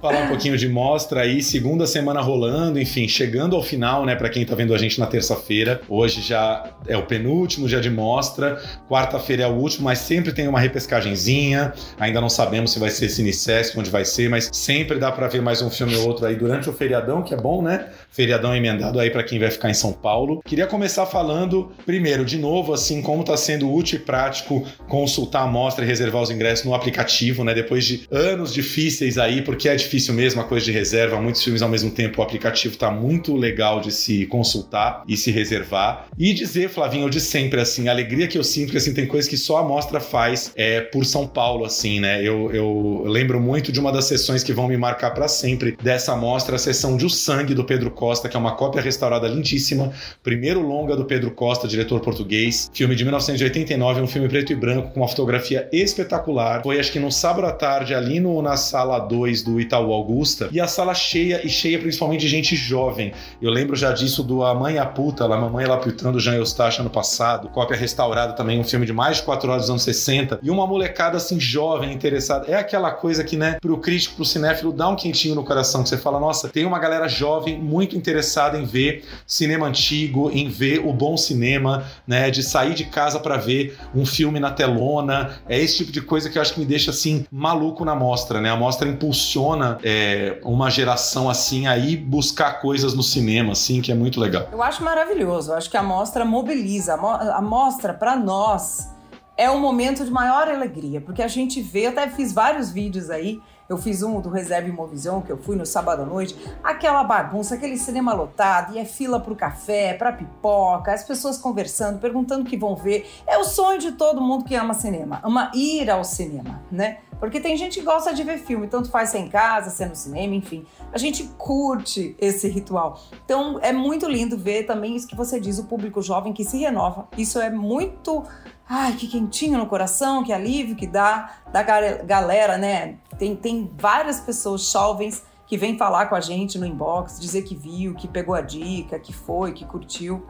[0.00, 4.28] Falar um pouquinho de mostra aí, segunda semana rolando, enfim, chegando ao final, né, para
[4.28, 5.80] quem tá vendo a gente na terça-feira.
[5.88, 10.46] Hoje já é o penúltimo dia de mostra, quarta-feira é o último, mas sempre tem
[10.46, 11.72] uma repescagenzinha.
[11.98, 15.42] Ainda não sabemos se vai ser Cinesesc, onde vai ser, mas sempre dá para ver
[15.42, 17.88] mais um filme ou outro aí durante o feriadão, que é bom, né?
[18.08, 20.40] Feriadão emendado aí para quem vai ficar em São Paulo.
[20.44, 21.47] Queria começar falando,
[21.84, 26.22] primeiro, de novo, assim, como tá sendo útil e prático consultar a mostra e reservar
[26.22, 27.54] os ingressos no aplicativo, né?
[27.54, 31.62] Depois de anos difíceis aí, porque é difícil mesmo a coisa de reserva, muitos filmes
[31.62, 32.20] ao mesmo tempo.
[32.20, 36.08] O aplicativo está muito legal de se consultar e se reservar.
[36.18, 39.28] E dizer, Flavinho, de sempre, assim, a alegria que eu sinto, que assim, tem coisas
[39.28, 42.22] que só a mostra faz é, por São Paulo, assim, né?
[42.22, 46.14] Eu, eu lembro muito de uma das sessões que vão me marcar para sempre dessa
[46.16, 49.92] mostra, a sessão de O Sangue do Pedro Costa, que é uma cópia restaurada lindíssima.
[50.22, 52.68] Primeiro longa do Pedro Costa, diretor português.
[52.74, 56.64] Filme de 1989, um filme preto e branco com uma fotografia espetacular.
[56.64, 60.48] Foi, acho que no sábado à tarde, ali no, na sala 2 do Itaú Augusta,
[60.50, 63.12] e a sala cheia e cheia principalmente de gente jovem.
[63.40, 66.80] Eu lembro já disso do A Mãe e a Puta, lá, Mamãe Laputando Jean Eustache
[66.80, 70.40] ano passado, cópia restaurada também, um filme de mais de quatro horas dos anos 60,
[70.42, 72.46] e uma molecada assim jovem, interessada.
[72.48, 75.88] É aquela coisa que, né, pro crítico, pro cinéfilo, dá um quentinho no coração, que
[75.88, 80.80] você fala, nossa, tem uma galera jovem muito interessada em ver cinema antigo, em ver
[80.80, 85.40] o bom cinema, né, de sair de casa para ver um filme na telona.
[85.48, 88.40] É esse tipo de coisa que eu acho que me deixa assim maluco na mostra,
[88.40, 88.50] né?
[88.50, 93.94] A mostra impulsiona é, uma geração assim aí buscar coisas no cinema, assim, que é
[93.94, 94.48] muito legal.
[94.52, 95.52] Eu acho maravilhoso.
[95.52, 96.94] Eu acho que a mostra mobiliza.
[96.94, 98.88] A mostra para nós
[99.36, 103.08] é um momento de maior alegria, porque a gente vê, eu até fiz vários vídeos
[103.08, 106.34] aí eu fiz um do Reserve Movision, que eu fui no sábado à noite.
[106.64, 111.98] Aquela bagunça, aquele cinema lotado, e é fila pro café, pra pipoca, as pessoas conversando,
[111.98, 113.06] perguntando o que vão ver.
[113.26, 117.00] É o sonho de todo mundo que ama cinema, ama ir ao cinema, né?
[117.20, 119.96] Porque tem gente que gosta de ver filme, tanto faz ser em casa, ser no
[119.96, 120.64] cinema, enfim.
[120.92, 123.00] A gente curte esse ritual.
[123.24, 126.58] Então é muito lindo ver também isso que você diz, o público jovem que se
[126.58, 127.08] renova.
[127.18, 128.24] Isso é muito
[128.68, 132.96] ai, que quentinho no coração, que alívio que dá da galera, né?
[133.18, 137.56] Tem, tem várias pessoas jovens que vêm falar com a gente no inbox, dizer que
[137.56, 140.24] viu, que pegou a dica, que foi, que curtiu.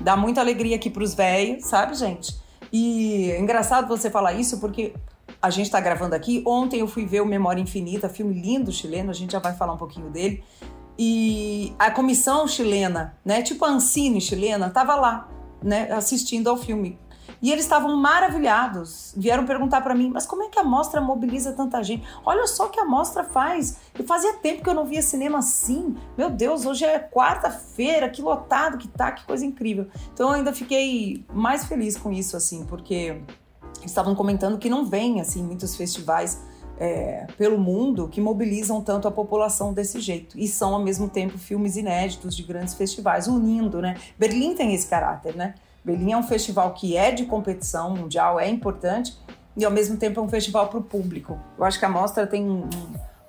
[0.00, 2.38] Dá muita alegria aqui pros velhos, sabe, gente?
[2.72, 4.94] E é engraçado você falar isso porque
[5.40, 6.42] a gente está gravando aqui.
[6.46, 9.72] Ontem eu fui ver o Memória Infinita, filme lindo chileno, a gente já vai falar
[9.72, 10.44] um pouquinho dele.
[10.98, 15.28] E a comissão chilena, né, tipo a Ancine chilena, estava lá,
[15.62, 16.98] né, assistindo ao filme
[17.40, 19.12] e eles estavam maravilhados.
[19.16, 22.06] Vieram perguntar para mim, mas como é que a mostra mobiliza tanta gente?
[22.24, 23.78] Olha só o que a mostra faz.
[23.98, 25.96] E fazia tempo que eu não via cinema assim.
[26.16, 29.86] Meu Deus, hoje é quarta-feira, que lotado que tá, que coisa incrível.
[30.12, 33.20] Então eu ainda fiquei mais feliz com isso, assim, porque
[33.84, 36.40] estavam comentando que não vem, assim, muitos festivais
[36.78, 40.38] é, pelo mundo que mobilizam tanto a população desse jeito.
[40.38, 43.96] E são, ao mesmo tempo, filmes inéditos de grandes festivais, unindo, né?
[44.18, 45.54] Berlim tem esse caráter, né?
[45.84, 49.16] Berlim é um festival que é de competição mundial, é importante,
[49.56, 51.38] e ao mesmo tempo é um festival para o público.
[51.56, 52.68] Eu acho que a mostra tem um,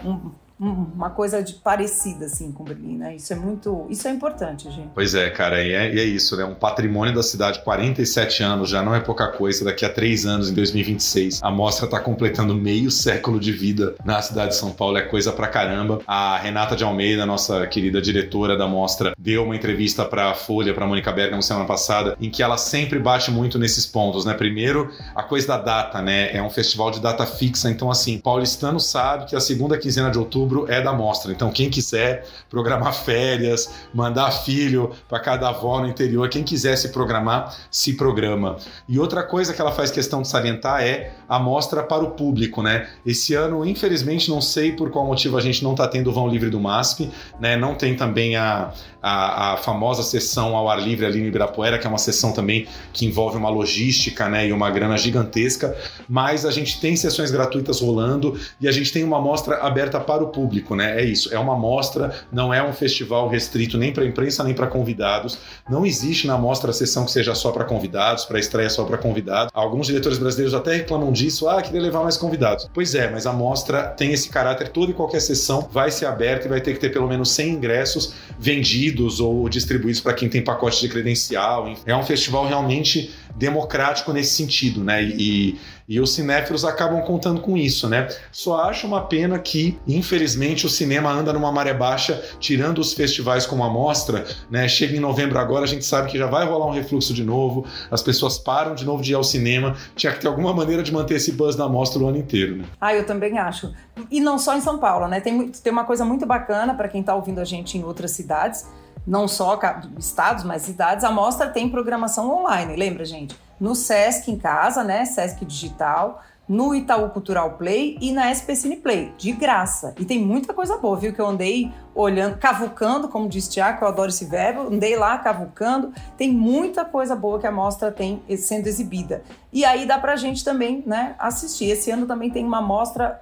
[0.06, 3.16] um, uma coisa de parecida assim com Berlim, né?
[3.16, 4.90] Isso é muito, isso é importante, gente.
[4.94, 6.44] Pois é, cara, e é, e é, isso, né?
[6.44, 9.64] Um patrimônio da cidade, 47 anos, já não é pouca coisa.
[9.64, 14.22] Daqui a três anos, em 2026, a mostra está completando meio século de vida na
[14.22, 16.00] cidade de São Paulo, é coisa pra caramba.
[16.06, 20.74] A Renata de Almeida, nossa querida diretora da mostra, deu uma entrevista para a Folha,
[20.74, 24.34] para Mônica Bergamo semana passada, em que ela sempre bate muito nesses pontos, né?
[24.34, 26.36] Primeiro, a coisa da data, né?
[26.36, 30.20] É um festival de data fixa, então assim, paulistano sabe que a segunda quinzena de
[30.20, 31.32] outubro outubro é da mostra.
[31.32, 36.90] Então, quem quiser programar férias, mandar filho para cada avó no interior, quem quiser se
[36.90, 38.58] programar, se programa.
[38.88, 42.64] E outra coisa que ela faz questão de salientar é a mostra para o público,
[42.64, 42.88] né?
[43.06, 46.28] Esse ano, infelizmente, não sei por qual motivo a gente não está tendo o vão
[46.28, 47.10] livre do MASP,
[47.40, 47.56] né?
[47.56, 51.86] Não tem também a, a, a, famosa sessão ao ar livre ali no Ibirapuera, que
[51.86, 54.48] é uma sessão também que envolve uma logística, né?
[54.48, 55.76] E uma grana gigantesca.
[56.08, 60.24] Mas a gente tem sessões gratuitas rolando e a gente tem uma mostra aberta para
[60.24, 60.39] o público,
[60.76, 61.02] né?
[61.02, 64.68] É isso, é uma mostra, não é um festival restrito nem para imprensa nem para
[64.68, 65.38] convidados.
[65.70, 68.98] Não existe na mostra a sessão que seja só para convidados, para estreia só para
[68.98, 69.52] convidados.
[69.54, 72.70] Alguns diretores brasileiros até reclamam disso, ah, queria levar mais convidados.
[72.74, 76.46] Pois é, mas a mostra tem esse caráter, toda e qualquer sessão vai ser aberta
[76.46, 80.44] e vai ter que ter pelo menos 100 ingressos vendidos ou distribuídos para quem tem
[80.44, 81.68] pacote de credencial.
[81.86, 85.04] É um festival realmente democrático nesse sentido, né?
[85.04, 85.58] E,
[85.90, 88.08] e os cinéfilos acabam contando com isso, né?
[88.32, 93.48] Só acho uma pena que, infelizmente, o cinema anda numa maré baixa, tirando os festivais
[93.48, 94.68] como a mostra, né?
[94.68, 97.66] Chega em novembro agora, a gente sabe que já vai rolar um refluxo de novo,
[97.90, 99.76] as pessoas param de novo de ir ao cinema.
[99.96, 102.66] Tinha que ter alguma maneira de manter esse buzz da mostra o ano inteiro, né?
[102.80, 103.74] Ah, eu também acho.
[104.12, 105.20] E não só em São Paulo, né?
[105.20, 108.68] Tem, tem uma coisa muito bacana para quem está ouvindo a gente em outras cidades
[109.08, 109.60] não só
[109.98, 113.36] estados, mas cidades, a mostra tem programação online, lembra, gente?
[113.60, 115.06] No Sesc em casa, né?
[115.06, 119.94] Sesc Digital, no Itaú Cultural Play e na SP Cine Play, de graça.
[120.00, 121.14] E tem muita coisa boa, viu?
[121.14, 125.94] Que eu andei olhando, cavucando, como diz Tiago, eu adoro esse verbo, andei lá cavucando.
[126.18, 129.22] Tem muita coisa boa que a mostra tem sendo exibida.
[129.54, 131.66] E aí dá pra gente também, né, assistir.
[131.66, 133.22] Esse ano também tem uma mostra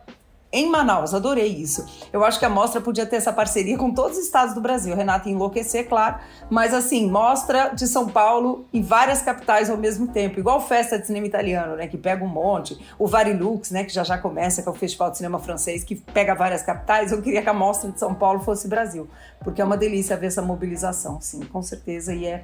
[0.58, 1.14] em Manaus.
[1.14, 1.86] Adorei isso.
[2.12, 4.96] Eu acho que a mostra podia ter essa parceria com todos os estados do Brasil.
[4.96, 6.18] Renata enlouquecer, claro,
[6.50, 11.06] mas assim, mostra de São Paulo em várias capitais ao mesmo tempo, igual Festa de
[11.06, 14.68] Cinema Italiano, né, que pega um monte, o Varilux, né, que já já começa, que
[14.68, 17.12] é o Festival de Cinema Francês, que pega várias capitais.
[17.12, 19.08] Eu queria que a mostra de São Paulo fosse Brasil,
[19.44, 22.44] porque é uma delícia ver essa mobilização, sim, com certeza, e é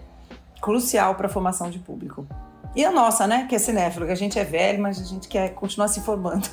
[0.61, 2.27] crucial para a formação de público.
[2.75, 3.45] E a nossa, né?
[3.47, 6.47] Que é cinéfilo, que a gente é velho, mas a gente quer continuar se formando.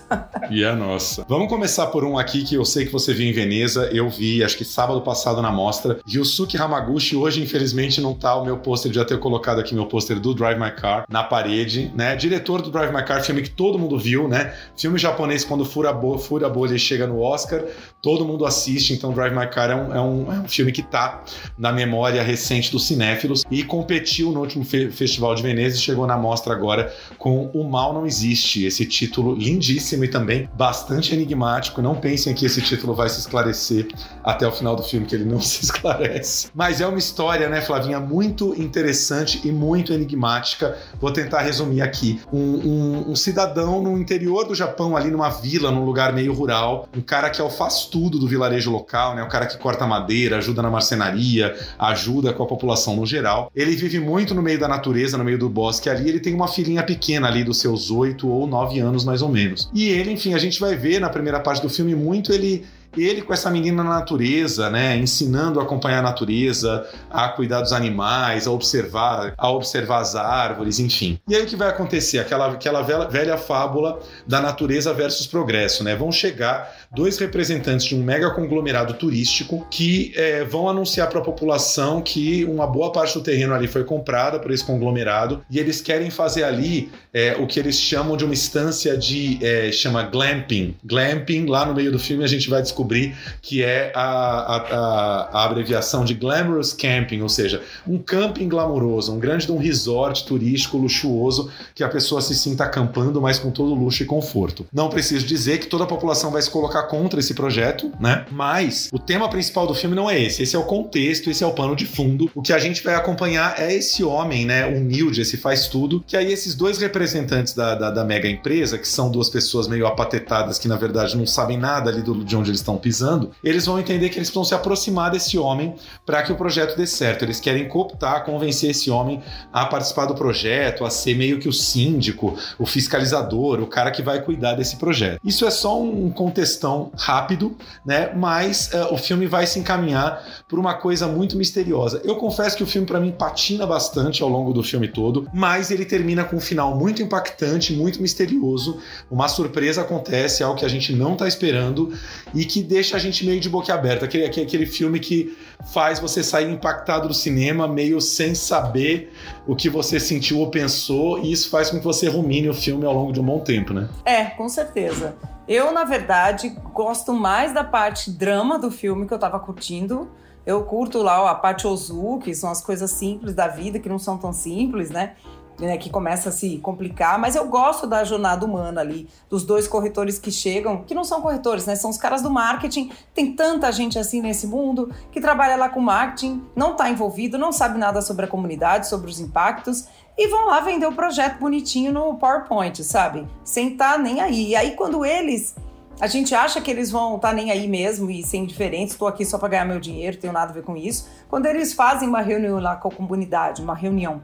[0.50, 1.24] e a nossa.
[1.26, 3.88] Vamos começar por um aqui que eu sei que você viu em Veneza.
[3.90, 5.98] Eu vi, acho que sábado passado na mostra.
[6.06, 8.92] Ryusuke Hamaguchi, hoje, infelizmente, não tá o meu pôster.
[8.92, 12.14] Já ter colocado aqui meu pôster do Drive My Car na parede, né?
[12.16, 14.54] Diretor do Drive My Car, filme que todo mundo viu, né?
[14.76, 17.62] Filme japonês, quando fura bo fura a bolha e chega no Oscar,
[18.02, 18.92] todo mundo assiste.
[18.92, 21.22] Então, Drive My Car é um, é um, é um filme que tá
[21.56, 26.09] na memória recente dos cinéfilos e competiu no último fe Festival de Veneza e chegou
[26.10, 31.80] na mostra agora com O Mal Não Existe, esse título lindíssimo e também bastante enigmático.
[31.80, 33.88] Não pensem que esse título vai se esclarecer
[34.22, 36.50] até o final do filme, que ele não se esclarece.
[36.54, 40.76] Mas é uma história, né, Flavinha, muito interessante e muito enigmática.
[41.00, 42.20] Vou tentar resumir aqui.
[42.32, 46.88] Um, um, um cidadão no interior do Japão, ali numa vila, num lugar meio rural,
[46.96, 49.22] um cara que é o faz tudo do vilarejo local, né?
[49.22, 53.50] O cara que corta madeira, ajuda na marcenaria, ajuda com a população no geral.
[53.54, 56.48] Ele vive muito no meio da natureza, no meio do bosque ali, ele tem uma
[56.48, 59.68] filhinha pequena ali dos seus oito ou nove anos mais ou menos.
[59.72, 62.64] E ele, enfim, a gente vai ver na primeira parte do filme muito ele
[62.96, 67.72] ele com essa menina na natureza, né, ensinando a acompanhar a natureza, a cuidar dos
[67.72, 71.18] animais, a observar, a observar as árvores, enfim.
[71.28, 72.18] E aí o que vai acontecer?
[72.18, 75.94] Aquela, aquela velha, fábula da natureza versus progresso, né?
[75.94, 81.22] Vão chegar dois representantes de um mega conglomerado turístico que é, vão anunciar para a
[81.22, 85.80] população que uma boa parte do terreno ali foi comprada por esse conglomerado e eles
[85.80, 90.74] querem fazer ali é, o que eles chamam de uma instância de é, chama glamping.
[90.84, 95.28] Glamping lá no meio do filme a gente vai descobrir descobrir que é a, a,
[95.32, 100.24] a, abreviação de Glamorous Camping, ou seja, um camping glamouroso, um grande de um resort
[100.24, 104.66] turístico luxuoso que a pessoa se sinta acampando, mas com todo luxo e conforto.
[104.72, 108.24] Não preciso dizer que toda a população vai se colocar contra esse projeto, né?
[108.30, 111.46] Mas o tema principal do filme não é esse, esse é o contexto, esse é
[111.46, 112.30] o pano de fundo.
[112.34, 116.16] O que a gente vai acompanhar é esse homem, né, humilde, esse faz tudo, que
[116.16, 120.58] aí esses dois representantes da, da, da mega empresa, que são duas pessoas meio apatetadas
[120.58, 123.66] que na verdade não sabem nada ali do, de onde eles estão estão pisando, eles
[123.66, 125.74] vão entender que eles precisam se aproximar desse homem
[126.06, 127.24] para que o projeto dê certo.
[127.24, 131.52] Eles querem cooptar, convencer esse homem a participar do projeto, a ser meio que o
[131.52, 135.20] síndico, o fiscalizador, o cara que vai cuidar desse projeto.
[135.24, 138.12] Isso é só um contextão rápido, né?
[138.14, 142.00] Mas uh, o filme vai se encaminhar por uma coisa muito misteriosa.
[142.04, 145.70] Eu confesso que o filme para mim patina bastante ao longo do filme todo, mas
[145.70, 148.78] ele termina com um final muito impactante, muito misterioso.
[149.10, 151.92] Uma surpresa acontece, algo que a gente não está esperando
[152.34, 154.04] e que deixa a gente meio de boca aberta.
[154.04, 155.36] Aquele, aquele filme que
[155.72, 159.12] faz você sair impactado do cinema, meio sem saber
[159.46, 162.84] o que você sentiu ou pensou, e isso faz com que você rumine o filme
[162.84, 163.88] ao longo de um bom tempo, né?
[164.04, 165.16] É, com certeza.
[165.46, 170.08] Eu, na verdade, gosto mais da parte drama do filme que eu tava curtindo.
[170.46, 173.98] Eu curto lá a parte Ozu, que são as coisas simples da vida, que não
[173.98, 175.14] são tão simples, né?
[175.60, 179.68] Né, que começa a se complicar, mas eu gosto da jornada humana ali, dos dois
[179.68, 181.76] corretores que chegam, que não são corretores, né?
[181.76, 182.90] São os caras do marketing.
[183.14, 187.52] Tem tanta gente assim nesse mundo que trabalha lá com marketing, não está envolvido, não
[187.52, 189.86] sabe nada sobre a comunidade, sobre os impactos.
[190.16, 193.26] E vão lá vender o projeto bonitinho no PowerPoint, sabe?
[193.44, 194.48] Sem estar tá nem aí.
[194.48, 195.54] E aí, quando eles
[196.00, 199.06] a gente acha que eles vão estar tá nem aí mesmo e ser indiferentes, estou
[199.06, 201.06] aqui só para ganhar meu dinheiro, tenho nada a ver com isso.
[201.28, 204.22] Quando eles fazem uma reunião lá com a comunidade, uma reunião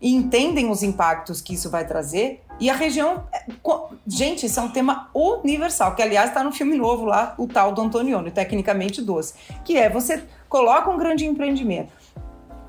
[0.00, 2.42] e entendem os impactos que isso vai trazer.
[2.58, 3.24] E a região.
[3.32, 3.46] É,
[4.06, 7.72] gente, isso é um tema universal, que aliás está no filme novo lá, o tal
[7.72, 9.34] do Antonioni, tecnicamente doce,
[9.64, 11.92] que é você coloca um grande empreendimento.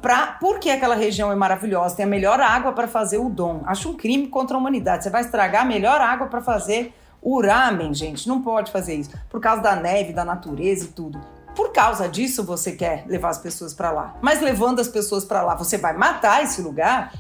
[0.02, 3.62] Pra, porque aquela região é maravilhosa, tem a melhor água para fazer o dom.
[3.66, 5.04] Acho um crime contra a humanidade.
[5.04, 8.28] Você vai estragar a melhor água para fazer o ramen, gente.
[8.28, 9.12] Não pode fazer isso.
[9.30, 13.40] Por causa da neve, da natureza e tudo por causa disso você quer levar as
[13.40, 14.16] pessoas para lá.
[14.22, 17.12] Mas levando as pessoas para lá, você vai matar esse lugar.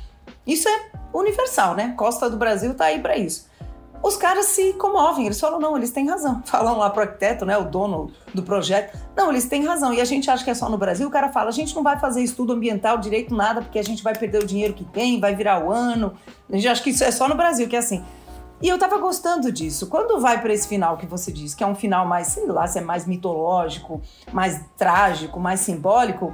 [0.46, 1.96] Isso é universal, né?
[1.98, 3.50] Costa do Brasil tá aí para isso.
[4.04, 6.44] Os caras se comovem, eles falam, não, eles têm razão.
[6.46, 9.92] Falam lá pro arquiteto, né, o dono do projeto, não, eles têm razão.
[9.92, 11.82] E a gente acha que é só no Brasil, o cara fala, a gente não
[11.82, 15.20] vai fazer estudo ambiental direito nada, porque a gente vai perder o dinheiro que tem,
[15.20, 16.14] vai virar o ano.
[16.48, 18.06] A gente acha que isso é só no Brasil, que é assim.
[18.62, 19.88] E eu tava gostando disso.
[19.88, 22.66] Quando vai para esse final que você diz, que é um final mais, sei lá,
[22.68, 24.01] se é mais mitológico,
[24.34, 26.34] mais trágico, mais simbólico,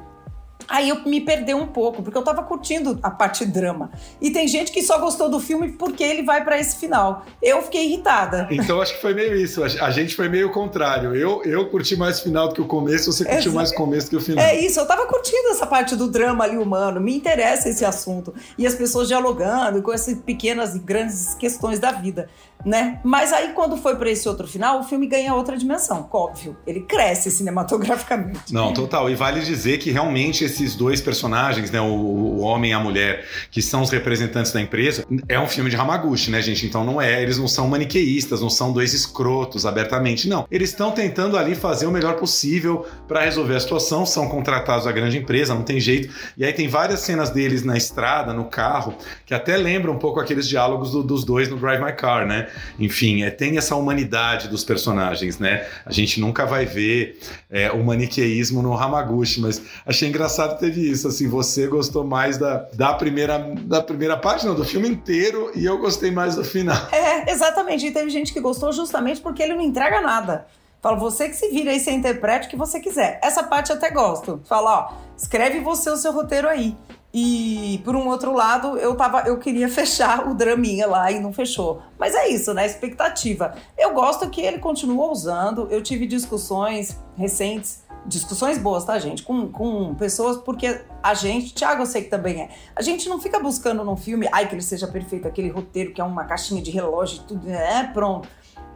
[0.67, 3.91] Aí eu me perdeu um pouco, porque eu tava curtindo a parte drama.
[4.21, 7.25] E tem gente que só gostou do filme porque ele vai para esse final.
[7.41, 8.47] Eu fiquei irritada.
[8.51, 9.63] Então acho que foi meio isso.
[9.63, 11.15] A gente foi meio contrário.
[11.15, 14.07] Eu, eu curti mais o final do que o começo, você curtiu mais o começo
[14.07, 14.43] do que o final.
[14.43, 16.99] É isso, eu tava curtindo essa parte do drama ali humano.
[16.99, 18.33] Me interessa esse assunto.
[18.57, 22.29] E as pessoas dialogando com essas pequenas e grandes questões da vida
[22.65, 22.99] né?
[23.03, 26.55] Mas aí quando foi para esse outro final, o filme ganha outra dimensão, óbvio.
[26.65, 28.53] Ele cresce cinematograficamente.
[28.53, 29.09] Não, total.
[29.09, 33.25] E vale dizer que realmente esses dois personagens, né, o, o, homem e a mulher,
[33.51, 36.65] que são os representantes da empresa, é um filme de Hamaguchi, né, gente?
[36.65, 40.47] Então não é, eles não são maniqueístas, não são dois escrotos abertamente, não.
[40.51, 44.91] Eles estão tentando ali fazer o melhor possível para resolver a situação, são contratados da
[44.91, 46.13] grande empresa, não tem jeito.
[46.37, 48.95] E aí tem várias cenas deles na estrada, no carro,
[49.25, 52.47] que até lembram um pouco aqueles diálogos do, dos dois no Drive My Car, né?
[52.79, 55.65] Enfim, é, tem essa humanidade dos personagens, né?
[55.85, 61.07] A gente nunca vai ver é, o maniqueísmo no Hamaguchi, mas achei engraçado teve isso,
[61.07, 65.65] assim, você gostou mais da, da, primeira, da primeira parte, não, do filme inteiro, e
[65.65, 66.77] eu gostei mais do final.
[66.91, 70.45] É, exatamente, e teve gente que gostou justamente porque ele não entrega nada.
[70.81, 73.17] Fala, você que se vira aí, você interprete o que você quiser.
[73.23, 74.41] Essa parte eu até gosto.
[74.43, 76.75] Fala, ó, escreve você o seu roteiro aí.
[77.13, 81.31] E por um outro lado, eu tava, eu queria fechar o draminha lá e não
[81.31, 81.81] fechou.
[81.97, 82.65] Mas é isso, né?
[82.65, 83.55] Expectativa.
[83.77, 85.67] Eu gosto que ele continua usando.
[85.69, 89.23] Eu tive discussões recentes, discussões boas, tá, gente?
[89.23, 92.49] Com, com pessoas, porque a gente, Thiago, eu sei que também é.
[92.75, 96.01] A gente não fica buscando num filme, ai, que ele seja perfeito, aquele roteiro que
[96.01, 98.27] é uma caixinha de relógio e tudo, é pronto.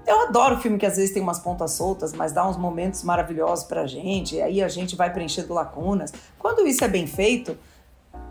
[0.05, 3.65] Eu adoro filme que às vezes tem umas pontas soltas, mas dá uns momentos maravilhosos
[3.65, 6.13] pra gente, e aí a gente vai preenchendo lacunas.
[6.39, 7.57] Quando isso é bem feito,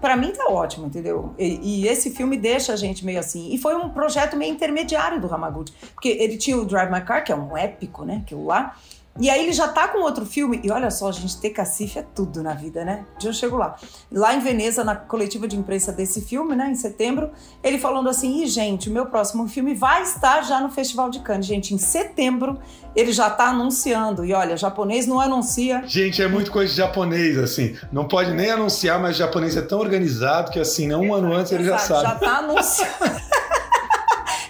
[0.00, 1.34] para mim tá ótimo, entendeu?
[1.38, 3.52] E, e, esse filme deixa a gente meio assim.
[3.52, 7.24] E foi um projeto meio intermediário do Hamaguchi, porque ele tinha o Drive My Car,
[7.24, 8.22] que é um épico, né?
[8.24, 8.76] Aquilo lá.
[9.18, 10.60] E aí ele já tá com outro filme.
[10.62, 13.04] E olha só, gente, ter cacife é tudo na vida, né?
[13.18, 13.76] De eu chego lá.
[14.12, 17.30] Lá em Veneza, na coletiva de imprensa desse filme, né, em setembro,
[17.62, 21.20] ele falando assim: "E gente, o meu próximo filme vai estar já no Festival de
[21.20, 22.58] Cannes, gente, em setembro
[22.96, 24.24] ele já tá anunciando.
[24.24, 25.82] E olha, japonês não anuncia.
[25.86, 27.76] Gente, é muito coisa de japonês, assim.
[27.92, 31.64] Não pode nem anunciar, mas japonês é tão organizado que, assim, um ano antes ele
[31.64, 32.02] já sabe.
[32.02, 33.26] Já tá anunciando.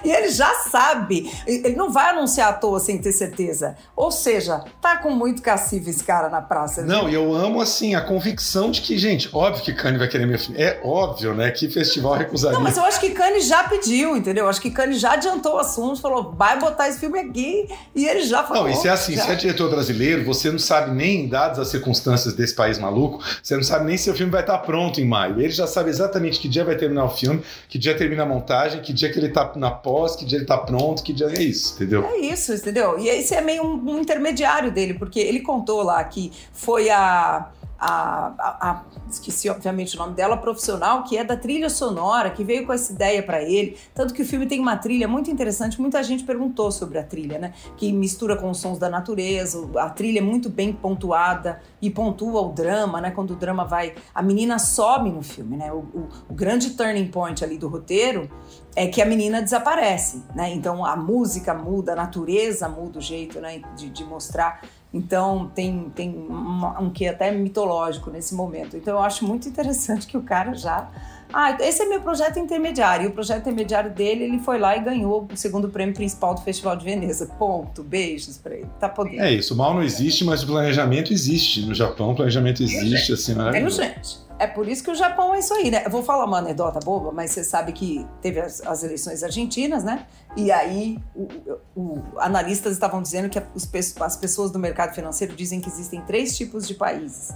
[0.07, 1.29] E ele já sabe.
[1.45, 3.77] Ele não vai anunciar à toa sem ter certeza.
[3.97, 6.83] Ou seja, tá com muito cacife esse cara na praça.
[6.83, 10.25] Não, e eu amo, assim, a convicção de que, gente, óbvio que Kanye vai querer
[10.25, 10.63] meu filme.
[10.63, 11.51] É óbvio, né?
[11.51, 12.57] Que festival recusaria.
[12.57, 14.45] Não, mas eu acho que Kanye já pediu, entendeu?
[14.45, 17.69] Eu acho que Kanye já adiantou o assunto, falou, vai botar esse filme aqui.
[17.93, 18.63] E ele já falou.
[18.63, 19.25] Não, isso é assim, já.
[19.25, 23.57] se é diretor brasileiro, você não sabe nem, dadas as circunstâncias desse país maluco, você
[23.57, 25.41] não sabe nem se o filme vai estar pronto em maio.
[25.41, 28.81] Ele já sabe exatamente que dia vai terminar o filme, que dia termina a montagem,
[28.81, 31.43] que dia que ele tá na pós que dia ele tá pronto, que dia é
[31.43, 32.05] isso, entendeu?
[32.05, 32.99] É isso, entendeu?
[32.99, 37.51] E esse é meio um, um intermediário dele, porque ele contou lá que foi a
[37.89, 42.43] a, a, a, esqueci obviamente o nome dela, profissional, que é da trilha sonora, que
[42.43, 43.78] veio com essa ideia para ele.
[43.95, 47.39] Tanto que o filme tem uma trilha muito interessante, muita gente perguntou sobre a trilha,
[47.39, 47.55] né?
[47.76, 52.41] Que mistura com os sons da natureza, a trilha é muito bem pontuada e pontua
[52.41, 53.12] o drama, né?
[53.12, 53.95] Quando o drama vai.
[54.12, 55.72] A menina some no filme, né?
[55.72, 58.28] O, o, o grande turning point ali do roteiro
[58.74, 60.53] é que a menina desaparece, né?
[60.53, 63.62] Então a música muda, a natureza muda o jeito né?
[63.76, 64.61] de, de mostrar.
[64.97, 68.77] Então tem, tem um, um que até mitológico nesse momento.
[68.77, 70.91] Então eu acho muito interessante que o cara já.
[71.33, 73.05] Ah, esse é meu projeto intermediário.
[73.05, 76.41] E o projeto intermediário dele, ele foi lá e ganhou o segundo prêmio principal do
[76.41, 77.27] Festival de Veneza.
[77.39, 77.83] Ponto.
[77.83, 78.69] Beijos pra ele.
[78.81, 79.21] Tá podendo.
[79.21, 79.53] É isso.
[79.53, 81.67] O mal não existe, mas o planejamento existe.
[81.67, 83.79] No Japão, o planejamento existe, assim, maravilhoso.
[83.79, 84.26] Tem gente.
[84.39, 85.82] É por isso que o Japão é isso aí, né?
[85.84, 89.82] Eu vou falar uma anedota boba, mas você sabe que teve as, as eleições argentinas,
[89.82, 90.07] né?
[90.37, 93.68] E aí, o, o, analistas estavam dizendo que os,
[94.01, 97.34] as pessoas do mercado financeiro dizem que existem três tipos de países.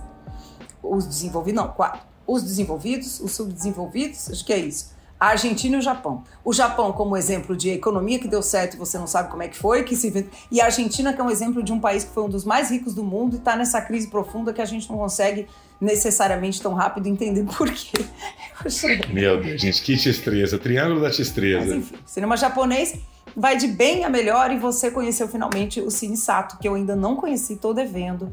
[0.83, 2.03] Os desenvolvidos, não, quatro.
[2.27, 4.93] Os desenvolvidos, os subdesenvolvidos, acho que é isso.
[5.19, 6.23] A Argentina e o Japão.
[6.45, 9.49] O Japão como exemplo de economia que deu certo e você não sabe como é
[9.49, 12.11] que foi, que se e a Argentina que é um exemplo de um país que
[12.11, 14.89] foi um dos mais ricos do mundo e está nessa crise profunda que a gente
[14.91, 15.47] não consegue
[15.81, 18.05] necessariamente tão rápido entender por quê.
[19.11, 20.59] Meu Deus, gente, que tistreza.
[20.59, 21.61] Triângulo da tistreza.
[21.61, 22.97] Mas, enfim, cinema japonês
[23.37, 26.95] vai de bem a melhor e você conheceu finalmente o Cine Sato, que eu ainda
[26.95, 28.33] não conheci, tô devendo.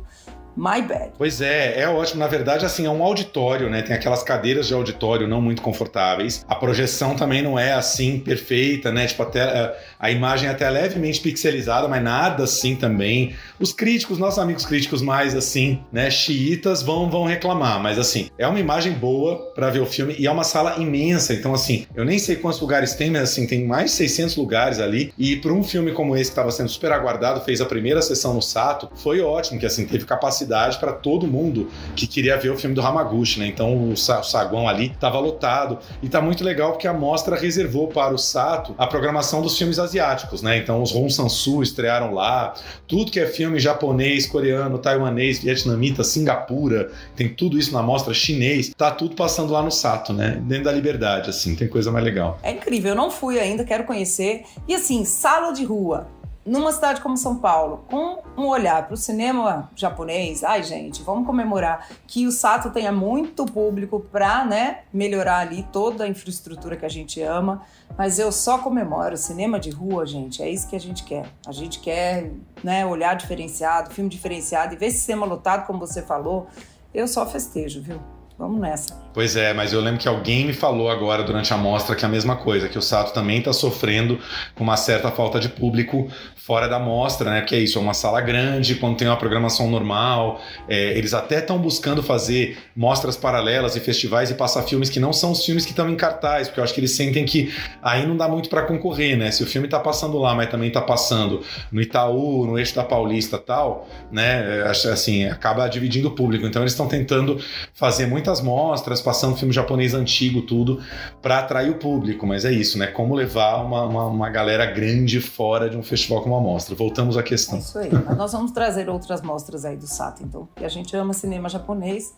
[0.57, 1.11] My bad.
[1.17, 2.19] Pois é, é ótimo.
[2.19, 3.83] Na verdade, assim, é um auditório, né?
[3.83, 6.43] Tem aquelas cadeiras de auditório não muito confortáveis.
[6.49, 9.05] A projeção também não é assim perfeita, né?
[9.05, 13.35] Tipo, até eh, a imagem é até levemente pixelizada, mas nada assim também.
[13.59, 18.47] Os críticos, nossos amigos críticos mais assim, né, xiitas vão vão reclamar, mas assim, é
[18.47, 22.03] uma imagem boa para ver o filme e é uma sala imensa, então assim, eu
[22.03, 25.53] nem sei quantos lugares tem, mas assim, tem mais de 600 lugares ali e para
[25.53, 28.89] um filme como esse que estava sendo super aguardado, fez a primeira sessão no Sato,
[28.95, 30.46] foi ótimo que assim teve capacidade
[30.79, 33.47] para todo mundo que queria ver o filme do Hamaguchi, né?
[33.47, 38.13] Então o, saguão ali estava lotado e tá muito legal porque a mostra reservou para
[38.13, 40.57] o Sato a programação dos filmes asiáticos, né?
[40.57, 42.53] Então os Hong Sansu estrearam lá,
[42.87, 48.73] tudo que é filme japonês, coreano, taiwanês, vietnamita, Singapura, tem tudo isso na mostra chinês,
[48.75, 50.41] tá tudo passando lá no Sato, né?
[50.43, 52.39] Dentro da liberdade, assim, tem coisa mais legal.
[52.43, 54.43] É incrível, eu não fui ainda, quero conhecer.
[54.67, 56.07] E assim, sala de rua,
[56.47, 61.25] numa cidade como São Paulo, com um olhar para o cinema japonês, ai gente, vamos
[61.25, 66.85] comemorar que o Sato tenha muito público para né, melhorar ali toda a infraestrutura que
[66.85, 67.61] a gente ama.
[67.97, 70.41] Mas eu só comemoro cinema de rua, gente.
[70.41, 71.25] É isso que a gente quer.
[71.45, 72.31] A gente quer
[72.63, 76.47] né, olhar diferenciado, filme diferenciado e ver cinema lotado, como você falou.
[76.93, 77.99] Eu só festejo, viu?
[78.37, 79.06] Vamos nessa.
[79.17, 82.07] Pois é, mas eu lembro que alguém me falou agora durante a mostra que é
[82.07, 84.19] a mesma coisa, que o Sato também está sofrendo
[84.53, 87.41] com uma certa falta de público fora da mostra, né?
[87.41, 90.39] Porque é isso, é uma sala grande, quando tem uma programação normal,
[90.69, 95.11] é, eles até estão buscando fazer mostras paralelas e festivais e passar filmes que não
[95.11, 98.07] são os filmes que estão em cartaz, porque eu acho que eles sentem que aí
[98.07, 99.29] não dá muito para concorrer, né?
[99.29, 102.83] Se o filme está passando lá, mas também está passando no Itaú, no eixo da
[102.83, 104.61] Paulista tal, né?
[104.67, 106.45] Acho assim, acaba dividindo o público.
[106.45, 107.41] Então eles estão tentando
[107.73, 110.82] fazer muitas mostras, passando filme japonês antigo, tudo,
[111.20, 112.26] para atrair o público.
[112.26, 112.86] Mas é isso, né?
[112.88, 116.74] Como levar uma, uma, uma, galera grande fora de um festival como a mostra.
[116.74, 117.58] Voltamos à questão.
[117.58, 117.90] É isso aí.
[117.92, 120.48] Mas nós vamos trazer outras mostras aí do Sato, então.
[120.60, 122.14] E a gente ama cinema japonês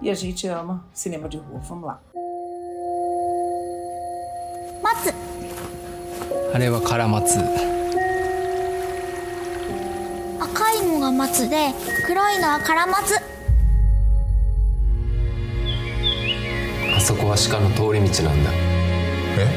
[0.00, 1.60] e a gente ama cinema de rua.
[1.60, 2.00] Vamos lá.
[4.82, 5.24] Matsu.
[6.54, 7.36] あれはカラマツ
[10.38, 11.72] 赤いのが松で
[12.06, 13.16] 黒いのはカラマツ
[16.99, 18.51] あそこは鹿の通り道なんだ。
[19.37, 19.47] え？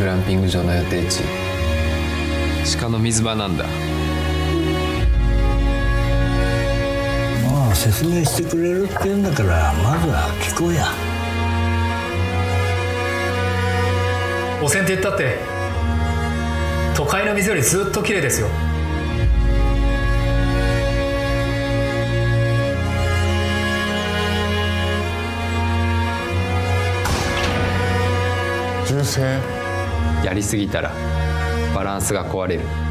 [0.00, 1.20] グランピング場の予定地。
[2.80, 3.64] 鹿の水場なんだ。
[7.44, 10.88] まあ説明してくれるって言うんだからまずは聞こうや。
[14.60, 15.38] 汚染って言ったって
[16.96, 18.48] 都会の水よりずっと綺麗ですよ
[30.24, 30.92] やりすぎたら
[31.74, 32.89] バランスが壊れる。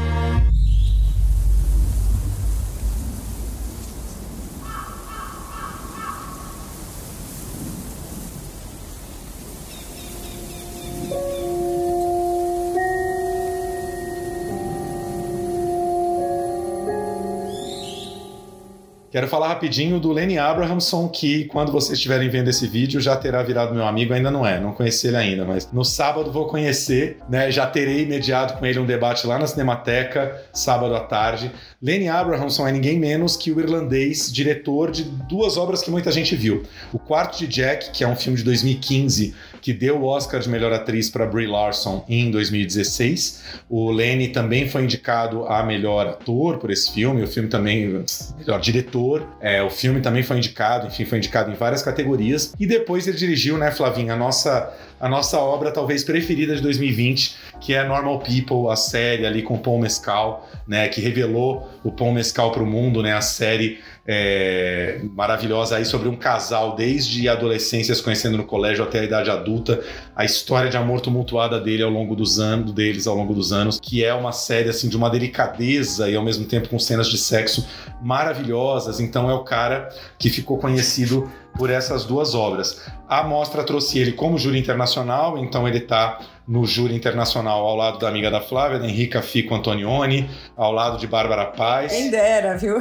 [19.10, 23.42] Quero falar rapidinho do Lenny Abrahamson, que quando vocês estiverem vendo esse vídeo já terá
[23.42, 27.18] virado meu amigo, ainda não é, não conheci ele ainda, mas no sábado vou conhecer,
[27.28, 27.50] né?
[27.50, 31.50] Já terei mediado com ele um debate lá na Cinemateca, sábado à tarde.
[31.82, 36.36] Lenny Abrahamson é ninguém menos que o irlandês, diretor de duas obras que muita gente
[36.36, 36.62] viu.
[36.92, 40.48] O Quarto de Jack, que é um filme de 2015 que deu o Oscar de
[40.48, 43.42] melhor atriz para Brie Larson em 2016.
[43.68, 48.04] O Lenny também foi indicado a melhor ator por esse filme, o filme também
[48.38, 49.26] melhor diretor.
[49.40, 52.54] É, o filme também foi indicado, enfim, foi indicado em várias categorias.
[52.58, 57.34] E depois ele dirigiu, né, Flavinha, a nossa a nossa obra talvez preferida de 2020,
[57.60, 62.12] que é Normal People, a série ali com Paul Mescal, né, que revelou o Paul
[62.12, 67.32] Mescal para o mundo, né, a série é, maravilhosa aí sobre um casal desde a
[67.32, 69.80] adolescência se conhecendo no colégio até a idade adulta,
[70.16, 73.78] a história de amor tumultuada dele ao longo dos anos, deles ao longo dos anos,
[73.80, 77.18] que é uma série assim de uma delicadeza e ao mesmo tempo com cenas de
[77.18, 77.66] sexo
[78.02, 78.98] maravilhosas.
[78.98, 79.88] Então é o cara
[80.18, 82.80] que ficou conhecido por essas duas obras.
[83.08, 86.18] A mostra trouxe ele como júri internacional, então ele está
[86.50, 90.98] no júri internacional ao lado da amiga da Flávia, da Henrica Fico Antonioni, ao lado
[90.98, 91.92] de Bárbara Paz.
[91.92, 92.76] Quem dera, viu?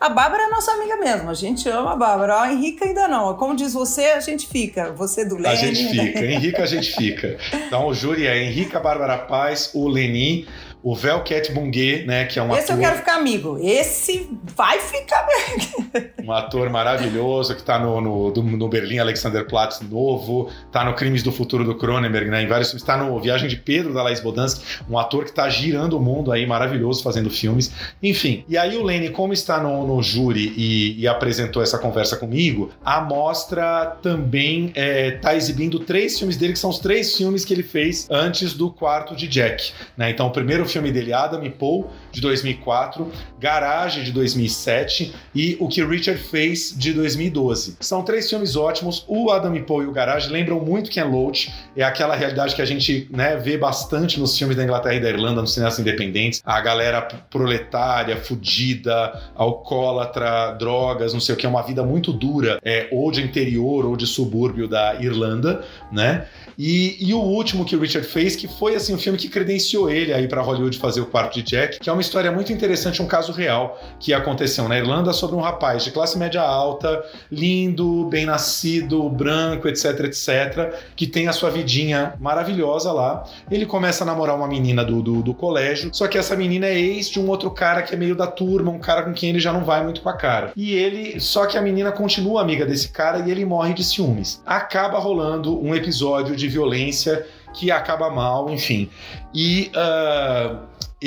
[0.00, 2.40] A Bárbara é nossa amiga mesmo, a gente ama a Bárbara.
[2.40, 3.36] A Henrica ainda não.
[3.36, 4.92] Como diz você, a gente fica.
[4.94, 5.46] Você do Leni.
[5.46, 6.24] A gente fica.
[6.24, 7.38] Henrica, a gente fica.
[7.54, 10.48] Então o júri é Henrica, Bárbara Paz, o Leni,
[10.84, 12.76] o Velket Bungue, né, que é um Esse ator...
[12.76, 13.58] eu quero ficar amigo.
[13.58, 15.26] Esse vai ficar
[16.22, 21.32] um ator maravilhoso que está no, no, no Berlim Alexanderplatz novo, está no Crimes do
[21.32, 24.98] Futuro do Cronenberg, né, em vários está no Viagem de Pedro da Laís Bodansky, um
[24.98, 27.72] ator que está girando o mundo aí, maravilhoso, fazendo filmes.
[28.02, 32.18] Enfim, e aí o Lenny, como está no, no júri e, e, apresentou essa conversa
[32.18, 37.16] comigo, a mostra também está é, tá exibindo três filmes dele, que são os três
[37.16, 39.72] filmes que ele fez antes do quarto de Jack.
[39.96, 40.10] Né?
[40.10, 45.68] Então, o primeiro filme dele, Adam e Paul, de 2004, Garage, de 2007 e O
[45.68, 47.76] que Richard fez, de 2012.
[47.80, 49.04] São três filmes ótimos.
[49.08, 51.52] O Adam e Paul e o Garage lembram muito Ken Loach.
[51.76, 55.10] É aquela realidade que a gente né, vê bastante nos filmes da Inglaterra e da
[55.10, 56.40] Irlanda, nos cineastas independentes.
[56.44, 61.44] A galera proletária, fudida, alcoólatra, drogas, não sei o que.
[61.44, 66.26] É uma vida muito dura, é, ou de interior ou de subúrbio da Irlanda, né?
[66.56, 69.90] E, e o último que o Richard fez, que foi assim um filme que credenciou
[69.90, 73.02] ele aí para Hollywood fazer o quarto de Jack, que é uma história muito interessante,
[73.02, 78.04] um caso real que aconteceu na Irlanda sobre um rapaz de classe média alta, lindo,
[78.06, 83.24] bem nascido, branco, etc, etc, que tem a sua vidinha maravilhosa lá.
[83.50, 86.78] Ele começa a namorar uma menina do, do, do colégio, só que essa menina é
[86.78, 89.40] ex de um outro cara que é meio da turma, um cara com quem ele
[89.40, 90.52] já não vai muito com a cara.
[90.54, 94.42] E ele, só que a menina continua amiga desse cara e ele morre de ciúmes.
[94.44, 98.90] Acaba rolando um episódio de violência que acaba mal, enfim.
[99.32, 100.58] E uh,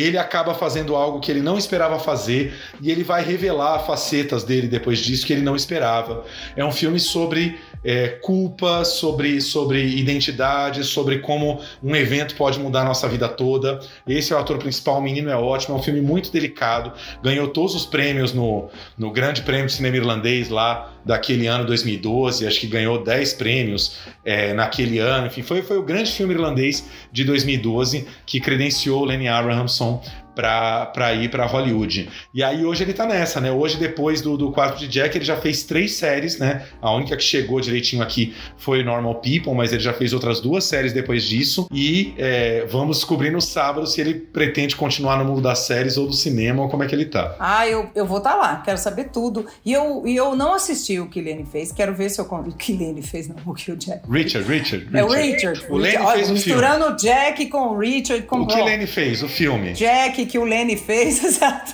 [0.02, 4.68] ele acaba fazendo algo que ele não esperava fazer e ele vai revelar facetas dele
[4.68, 6.24] depois disso que ele não esperava.
[6.56, 12.82] É um filme sobre é, culpa, sobre, sobre identidade, sobre como um evento pode mudar
[12.82, 13.80] a nossa vida toda.
[14.08, 16.92] Esse é o ator principal, o menino é ótimo, é um filme muito delicado,
[17.24, 22.46] ganhou todos os prêmios no, no Grande Prêmio de Cinema Irlandês lá daquele ano 2012,
[22.46, 26.86] acho que ganhou 10 prêmios é, naquele ano, enfim, foi, foi o grande filme irlandês
[27.12, 30.04] de 2012 que credenciou Lenny Abrahamson
[30.38, 32.08] para ir para Hollywood.
[32.34, 33.52] E aí hoje ele tá nessa, né?
[33.52, 36.66] Hoje, depois do, do quarto de Jack, ele já fez três séries, né?
[36.82, 40.64] A única que chegou direitinho aqui foi Normal People, mas ele já fez outras duas
[40.64, 41.68] séries depois disso.
[41.72, 46.06] E é, vamos descobrir no sábado se ele pretende continuar no mundo das séries ou
[46.06, 47.36] do cinema, ou como é que ele tá.
[47.40, 49.46] Ah, eu, eu vou estar tá lá, quero saber tudo.
[49.66, 52.28] E eu, e eu não assisti o que Lenny fez, quero ver se eu.
[52.28, 54.02] O que Lenny fez, não, o que o Jack.
[54.10, 54.68] Richard, Richard.
[54.68, 54.98] Richard.
[54.98, 55.66] É o Richard.
[55.70, 56.94] O Olha, fez o misturando filme.
[56.94, 58.24] o Jack com o Richard.
[58.26, 59.24] Com O que Lenny fez?
[59.24, 59.74] O filme.
[59.74, 61.74] Jack que o Lenny fez, exato.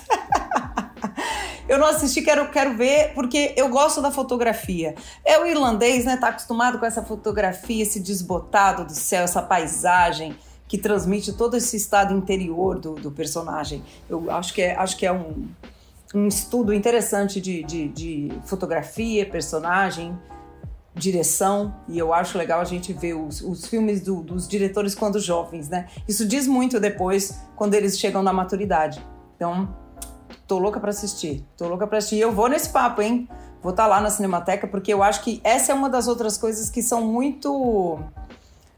[1.67, 4.95] Eu não assisti, quero, quero ver, porque eu gosto da fotografia.
[5.25, 6.17] É o irlandês, né?
[6.17, 10.35] Tá acostumado com essa fotografia, esse desbotado do céu, essa paisagem
[10.67, 13.83] que transmite todo esse estado interior do, do personagem.
[14.09, 15.47] Eu acho que é, acho que é um,
[16.13, 20.17] um estudo interessante de, de, de fotografia, personagem,
[20.95, 25.19] direção, e eu acho legal a gente ver os, os filmes do, dos diretores quando
[25.19, 25.87] jovens, né?
[26.07, 29.03] Isso diz muito depois, quando eles chegam na maturidade.
[29.35, 29.75] Então,
[30.47, 32.17] tô louca para assistir, tô louca para assistir.
[32.17, 33.27] E eu vou nesse papo, hein?
[33.61, 36.37] Vou estar tá lá na Cinemateca, porque eu acho que essa é uma das outras
[36.37, 37.99] coisas que são muito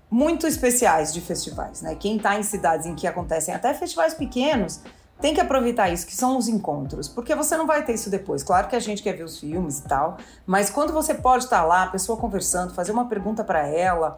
[0.09, 1.95] muito especiais de festivais, né?
[1.95, 4.79] Quem tá em cidades em que acontecem até festivais pequenos,
[5.21, 8.43] tem que aproveitar isso, que são os encontros, porque você não vai ter isso depois.
[8.43, 11.63] Claro que a gente quer ver os filmes e tal, mas quando você pode estar
[11.63, 14.17] lá, a pessoa conversando, fazer uma pergunta para ela,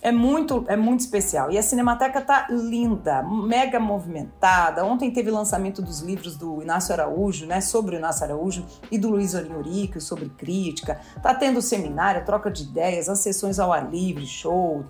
[0.00, 1.50] é muito, é muito especial.
[1.50, 4.84] E a Cinemateca tá linda, mega movimentada.
[4.84, 9.10] Ontem teve lançamento dos livros do Inácio Araújo, né, sobre o Inácio Araújo e do
[9.10, 11.00] Luiz Orinhorico sobre crítica.
[11.20, 14.84] Tá tendo seminário, troca de ideias, as sessões ao ar livre, show.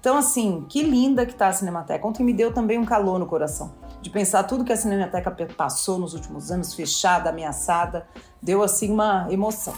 [0.00, 2.06] Então, assim, que linda que tá a Cinemateca.
[2.06, 5.96] Ontem me deu também um calor no coração de pensar tudo que a Cinemateca passou
[5.96, 8.04] nos últimos anos, fechada, ameaçada,
[8.42, 9.74] deu assim uma emoção.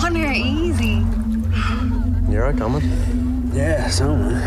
[0.00, 1.04] Connor, easy.
[2.30, 2.82] You're right, coming?
[3.52, 4.40] Yeah, someone.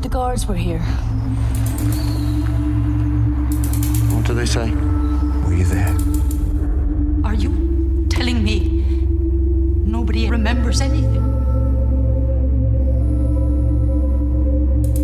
[0.00, 0.80] The guards were here.
[4.12, 4.70] What do they say?
[5.46, 5.94] Were you there?
[7.24, 8.82] Are you telling me
[9.86, 11.27] nobody remembers anything?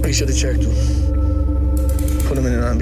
[0.04, 0.70] پیشت چک تو
[2.28, 2.78] پولو من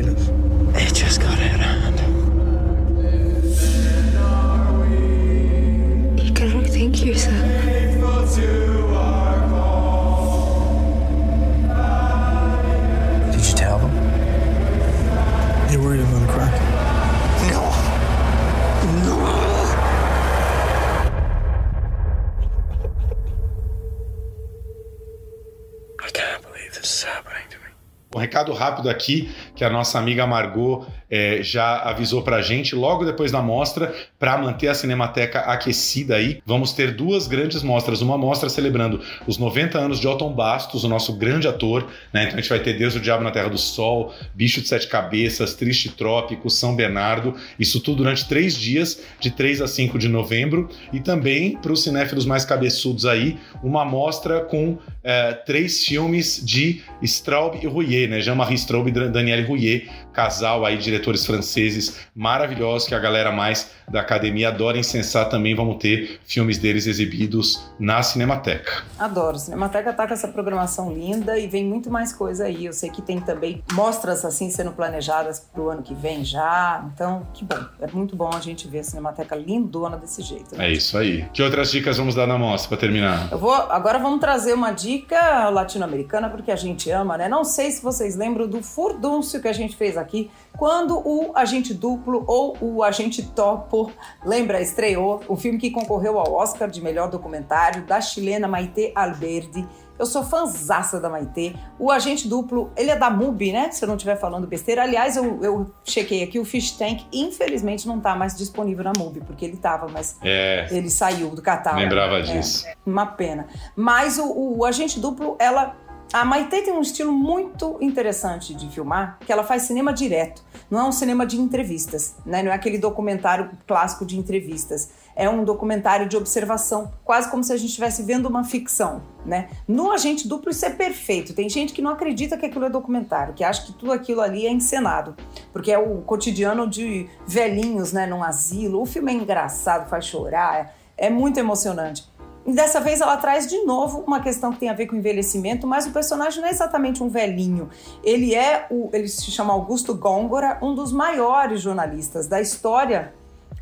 [28.43, 29.31] recado rápido aqui
[29.63, 34.37] que a nossa amiga Margot é, já avisou pra gente logo depois da mostra para
[34.37, 36.43] manter a Cinemateca aquecida aí.
[36.45, 40.89] Vamos ter duas grandes mostras, uma mostra celebrando os 90 anos de Otton Bastos, o
[40.89, 42.25] nosso grande ator, né?
[42.25, 44.89] Então a gente vai ter Deus o Diabo na Terra do Sol, Bicho de Sete
[44.89, 50.09] Cabeças, Triste Trópico, São Bernardo, isso tudo durante três dias, de 3 a 5 de
[50.09, 56.43] novembro, e também para os cinéfilos mais cabeçudos aí, uma mostra com é, três filmes
[56.45, 58.21] de Straub e Rouillet, né?
[58.21, 64.01] Jean-Marie Straub e Rouillet, Rouyer casal aí, diretores franceses maravilhosos que a galera mais da
[64.01, 65.55] academia adora incensar também.
[65.55, 68.85] Vamos ter filmes deles exibidos na Cinemateca.
[68.99, 69.39] Adoro.
[69.39, 72.67] Cinemateca tá com essa programação linda e vem muito mais coisa aí.
[72.67, 76.85] Eu sei que tem também mostras assim sendo planejadas pro ano que vem já.
[76.95, 77.59] Então, que bom.
[77.81, 80.57] É muito bom a gente ver a Cinemateca lindona desse jeito.
[80.57, 80.69] Né?
[80.69, 81.27] É isso aí.
[81.33, 83.29] Que outras dicas vamos dar na mostra para terminar?
[83.31, 87.29] Eu vou, agora vamos trazer uma dica latino-americana porque a gente ama, né?
[87.29, 91.73] Não sei se vocês lembram do furdúncio que a gente fez aqui, quando o Agente
[91.73, 93.91] Duplo ou o Agente Topo,
[94.25, 99.67] lembra, estreou o filme que concorreu ao Oscar de melhor documentário da chilena Maite Alberdi.
[100.03, 101.55] Eu sou fãzaça da Maitê.
[101.79, 103.71] O agente duplo, ele é da MUBI, né?
[103.71, 104.83] Se eu não estiver falando besteira.
[104.83, 109.21] Aliás, eu, eu chequei aqui, o Fish Tank, infelizmente, não está mais disponível na MUBI,
[109.21, 111.83] porque ele estava, mas é, ele saiu do catálogo.
[111.83, 112.67] Lembrava disso.
[112.67, 113.47] É, uma pena.
[113.77, 115.77] Mas o, o, o agente duplo, ela
[116.13, 120.45] a Maite tem um estilo muito interessante de filmar, que ela faz cinema direto.
[120.71, 122.43] Não é um cinema de entrevistas, né?
[122.43, 124.91] Não é aquele documentário clássico de entrevistas.
[125.17, 129.49] É um documentário de observação, quase como se a gente estivesse vendo uma ficção, né?
[129.67, 131.35] No Agente Duplo isso é perfeito.
[131.35, 134.47] Tem gente que não acredita que aquilo é documentário, que acha que tudo aquilo ali
[134.47, 135.17] é encenado,
[135.51, 138.83] porque é o cotidiano de velhinhos, né, num asilo.
[138.83, 140.57] O filme é engraçado, faz chorar,
[140.99, 142.12] é, é muito emocionante.
[142.45, 145.67] E dessa vez ela traz de novo uma questão que tem a ver com envelhecimento,
[145.67, 147.71] mas o personagem não é exatamente um velhinho.
[148.03, 153.15] Ele é o, ele se chama Augusto Góngora, um dos maiores jornalistas da história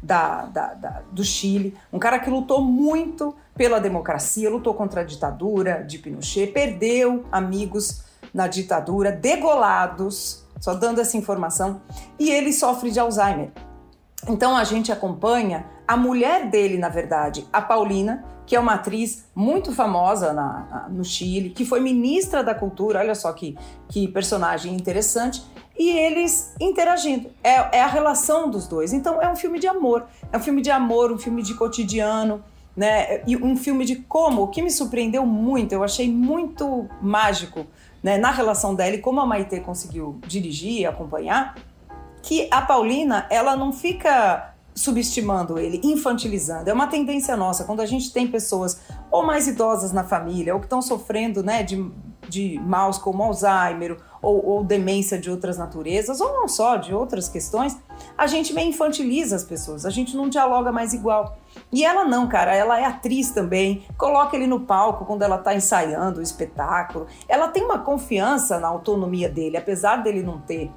[0.02, 5.04] da, da, da, do Chile, um cara que lutou muito pela democracia, lutou contra a
[5.04, 8.02] ditadura de Pinochet, perdeu amigos
[8.32, 11.82] na ditadura, degolados, só dando essa informação,
[12.18, 13.50] e ele sofre de Alzheimer.
[14.28, 19.24] Então a gente acompanha a mulher dele, na verdade, a Paulina, que é uma atriz
[19.34, 24.06] muito famosa na, na, no Chile, que foi ministra da cultura, olha só que, que
[24.06, 25.42] personagem interessante,
[25.76, 27.28] e eles interagindo.
[27.42, 28.92] É, é, a relação dos dois.
[28.92, 30.06] Então é um filme de amor.
[30.32, 32.40] É um filme de amor, um filme de cotidiano,
[32.76, 33.24] né?
[33.26, 37.66] E um filme de como, o que me surpreendeu muito, eu achei muito mágico
[38.00, 41.56] né, na relação dela e como a Maite conseguiu dirigir e acompanhar,
[42.22, 44.49] que a Paulina, ela não fica
[44.80, 46.70] subestimando ele, infantilizando.
[46.70, 50.60] É uma tendência nossa quando a gente tem pessoas ou mais idosas na família ou
[50.60, 51.90] que estão sofrendo né, de,
[52.28, 57.28] de maus como Alzheimer ou, ou, demência de outras naturezas, ou não só, de outras
[57.28, 57.78] questões,
[58.16, 61.38] a gente meio infantiliza as pessoas, a gente não dialoga mais igual.
[61.72, 65.54] E ela não, cara, ela é atriz também, coloca ele no palco quando ela está
[65.54, 67.06] ensaiando o espetáculo.
[67.28, 70.70] Ela tem uma confiança na autonomia dele, apesar dele não ter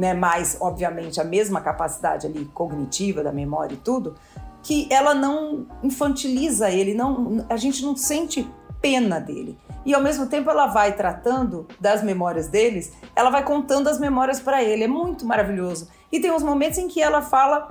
[0.00, 4.14] né, mais, obviamente, a mesma capacidade ali cognitiva da memória e tudo,
[4.62, 9.58] que ela não infantiliza ele, não, a gente não sente pena dele.
[9.84, 14.40] E ao mesmo tempo ela vai tratando das memórias deles, ela vai contando as memórias
[14.40, 15.90] para ele, é muito maravilhoso.
[16.10, 17.68] E tem uns momentos em que ela fala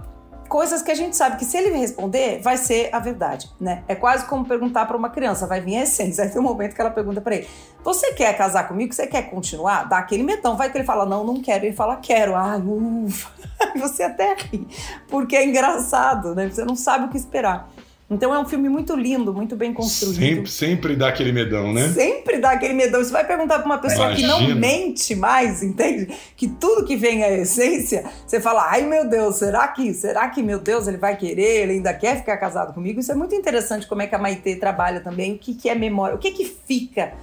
[0.50, 3.84] coisas que a gente sabe que se ele responder, vai ser a verdade, né?
[3.88, 6.24] É quase como perguntar para uma criança, vai vir a essência.
[6.24, 7.48] Aí tem um momento que ela pergunta para ele:
[7.84, 8.94] Você quer casar comigo?
[8.94, 9.88] Você quer continuar?
[9.88, 10.58] Dá aquele metão.
[10.58, 11.66] Vai que ele fala: Não, não quero.
[11.66, 12.36] Ele fala: Quero.
[12.36, 13.30] Ai, ufa.
[13.80, 14.68] Você até ri,
[15.10, 16.50] porque é engraçado, né?
[16.50, 17.70] Você não sabe o que esperar.
[18.10, 20.18] Então é um filme muito lindo, muito bem construído.
[20.18, 21.90] Sempre, sempre dá aquele medão, né?
[21.90, 23.04] Sempre dá aquele medão.
[23.04, 24.34] Você vai perguntar para uma pessoa Imagina.
[24.36, 26.08] que não mente mais, entende?
[26.36, 30.42] Que tudo que vem é essência, você fala: "Ai, meu Deus, será que, será que
[30.42, 33.86] meu Deus, ele vai querer, ele ainda quer ficar casado comigo?" Isso é muito interessante
[33.86, 36.46] como é que a Maitê trabalha também, o que que é memória, o que que
[36.46, 37.14] fica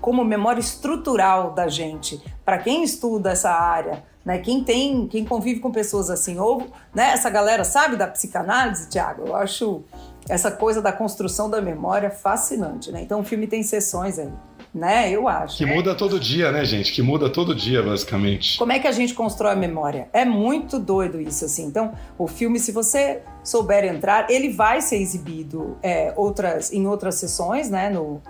[0.00, 2.20] como memória estrutural da gente.
[2.44, 4.38] Para quem estuda essa área, né?
[4.38, 9.24] Quem tem, quem convive com pessoas assim, ou né, essa galera sabe da psicanálise, Tiago,
[9.26, 9.84] eu acho
[10.28, 13.02] essa coisa da construção da memória fascinante, né?
[13.02, 14.32] Então o filme tem sessões aí,
[14.74, 15.10] né?
[15.10, 15.58] Eu acho.
[15.58, 16.92] Que muda todo dia, né, gente?
[16.92, 18.56] Que muda todo dia, basicamente.
[18.58, 20.08] Como é que a gente constrói a memória?
[20.12, 21.66] É muito doido isso, assim.
[21.66, 27.16] Então, o filme, se você souber entrar, ele vai ser exibido é, outras, em outras
[27.16, 27.90] sessões, né?
[27.90, 28.22] No,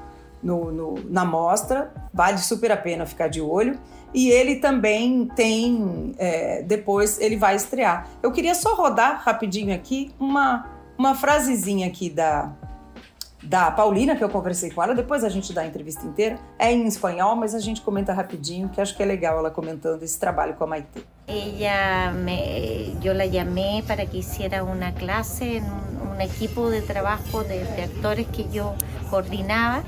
[0.43, 3.79] no, no, na mostra, vale super a pena ficar de olho.
[4.15, 8.09] E ele também tem, é, depois ele vai estrear.
[8.23, 12.53] Eu queria só rodar rapidinho aqui uma uma frasezinha aqui da,
[13.43, 16.39] da Paulina, que eu conversei com ela, depois a gente dá a entrevista inteira.
[16.59, 20.03] É em espanhol, mas a gente comenta rapidinho, que acho que é legal ela comentando
[20.03, 21.05] esse trabalho com a Maite.
[21.27, 26.83] Ella me, yo la llamé para que hiciera una clase en un, un equipo de
[26.83, 28.75] trabajo de, de, actores que yo
[29.11, 29.83] coordinaba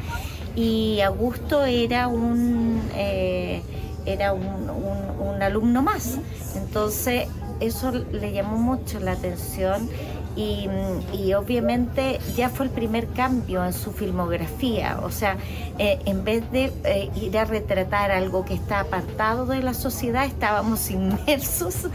[0.54, 3.60] y Augusto era un, eh,
[4.06, 6.18] era un, un, un alumno más.
[6.54, 7.28] Entonces
[7.60, 9.88] eso le llamó mucho la atención
[10.36, 15.36] y, obviamente ya fue el primer cambio en su filmografía, o sea,
[15.78, 20.24] eh, en vez de eh, ir a retratar algo que está apartado de la sociedad,
[20.24, 21.88] estábamos inmersos,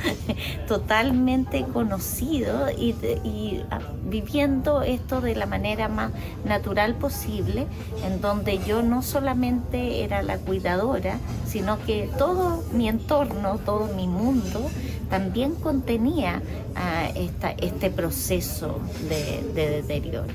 [0.67, 6.11] totalmente conocidos y, y ah, viviendo esto de la manera más
[6.45, 7.67] natural posible,
[8.05, 14.07] en donde yo no solamente era la cuidadora, sino que todo mi entorno, todo mi
[14.07, 14.69] mundo,
[15.12, 20.26] también contenía uh, esta, este proceso de, de, deterioro.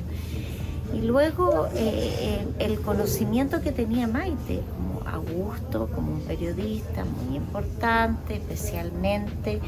[0.94, 7.36] Y luego eh, el, el, conocimiento que tenía Maite, como Augusto como un periodista muy
[7.36, 9.60] importante, especialmente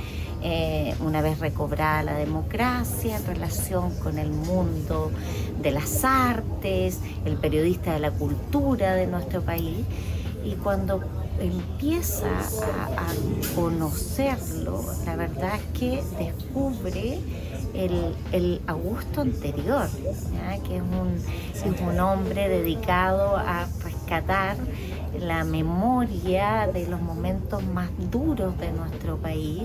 [0.43, 5.11] eh, una vez recobrada la democracia en relación con el mundo
[5.61, 9.87] de las artes, el periodista de la cultura de nuestro país.
[10.45, 11.01] Y cuando
[11.41, 17.19] empieza a, a conocerlo, la verdad es que descubre
[17.75, 19.89] el, el Augusto anterior,
[20.33, 20.63] ¿ya?
[20.63, 21.15] que es un,
[21.55, 24.57] es un hombre dedicado a rescatar
[25.21, 29.63] la memoria de los momentos más duros de nuestro país.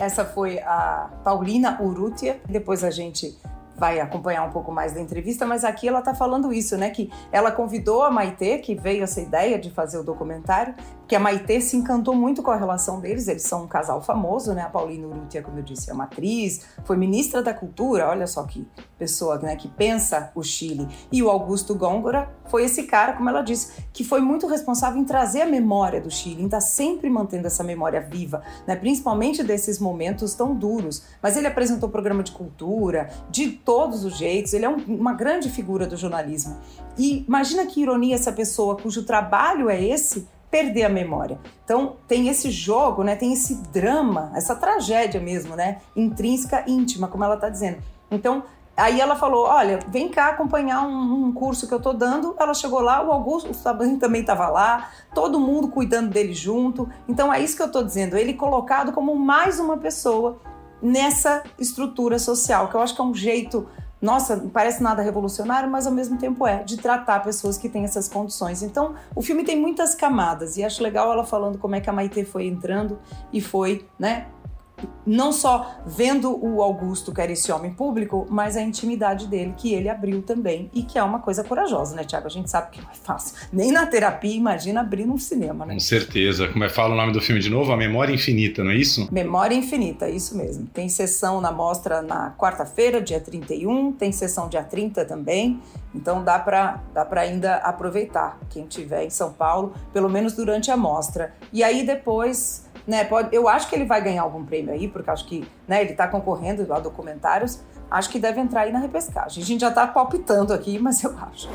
[0.00, 2.40] Essa foi a Paulina Urrutia.
[2.48, 3.36] Depois a gente
[3.76, 6.90] vai acompanhar um pouco mais da entrevista, mas aqui ela está falando isso, né?
[6.90, 10.74] Que ela convidou a Maitê, que veio essa ideia de fazer o documentário,
[11.06, 13.28] que a Maitê se encantou muito com a relação deles.
[13.28, 14.62] Eles são um casal famoso, né?
[14.62, 18.42] A Paulina Urrutia, como eu disse, é uma atriz, foi ministra da Cultura, olha só
[18.44, 18.66] que
[18.98, 20.88] pessoa né, que pensa o Chile.
[21.12, 25.04] E o Augusto Góngora foi esse cara, como ela disse, que foi muito responsável em
[25.04, 28.76] trazer a memória do Chile, em estar sempre mantendo essa memória viva, né?
[28.76, 31.02] Principalmente desses momentos tão duros.
[31.22, 35.50] Mas ele apresentou programa de cultura, de todos os jeitos, ele é um, uma grande
[35.50, 36.56] figura do jornalismo.
[36.96, 41.40] E imagina que ironia essa pessoa cujo trabalho é esse perder a memória.
[41.64, 43.16] Então tem esse jogo, né?
[43.16, 45.78] Tem esse drama, essa tragédia mesmo, né?
[45.96, 47.78] Intrínseca, íntima, como ela está dizendo.
[48.08, 48.44] Então
[48.76, 52.34] Aí ela falou: Olha, vem cá acompanhar um, um, curso que eu tô dando.
[52.38, 53.50] Ela chegou lá, o Augusto
[54.00, 56.88] também estava lá, todo mundo cuidando dele junto.
[57.08, 58.16] Então é isso que eu tô dizendo.
[58.16, 60.40] Ele colocado como mais uma pessoa
[60.82, 63.68] nessa estrutura social, que eu acho que é um jeito
[64.04, 67.84] nossa, não parece nada revolucionário, mas ao mesmo tempo é, de tratar pessoas que têm
[67.84, 68.62] essas condições.
[68.62, 71.92] Então, o filme tem muitas camadas e acho legal ela falando como é que a
[71.92, 72.98] Maite foi entrando
[73.32, 74.26] e foi, né,
[75.06, 79.72] não só vendo o Augusto, que era esse homem público, mas a intimidade dele, que
[79.72, 82.26] ele abriu também, e que é uma coisa corajosa, né, Tiago?
[82.26, 83.36] A gente sabe que não é fácil.
[83.52, 85.74] Nem na terapia, imagina abrir num cinema, né?
[85.74, 86.48] Com certeza.
[86.48, 87.72] Como é que fala o nome do filme de novo?
[87.72, 89.08] A Memória Infinita, não é isso?
[89.12, 90.66] Memória Infinita, isso mesmo.
[90.66, 95.60] Tem sessão na mostra na quarta-feira, dia 31, tem sessão dia 30 também,
[95.94, 100.76] então dá para dá ainda aproveitar, quem tiver em São Paulo, pelo menos durante a
[100.76, 101.34] mostra.
[101.52, 103.04] E aí depois né?
[103.04, 105.92] Pode, eu acho que ele vai ganhar algum prêmio aí, porque acho que né, ele
[105.92, 107.60] está concorrendo a documentários.
[107.90, 109.42] Acho que deve entrar aí na repescagem.
[109.42, 111.48] A gente já está palpitando aqui, mas eu acho.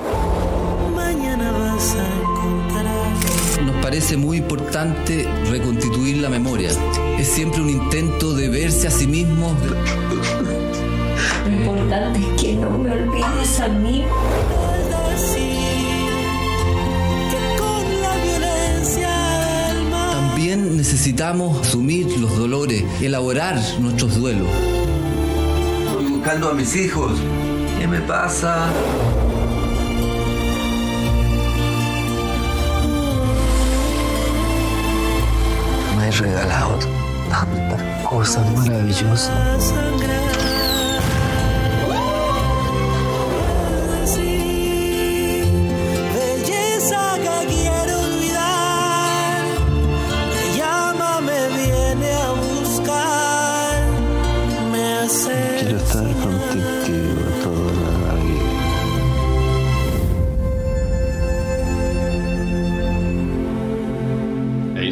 [3.61, 6.69] Nos parece muy importante reconstituir la memoria.
[7.19, 9.53] Es siempre un intento de verse a sí mismo.
[11.45, 14.05] Lo importante es que no me olvides a mí.
[20.49, 24.47] También necesitamos asumir los dolores, elaborar nuestros duelos.
[25.85, 27.11] Estoy buscando a mis hijos.
[27.77, 28.71] ¿Qué me pasa?
[35.95, 36.79] Me has regalado
[37.29, 39.71] tantas cosas maravillosas.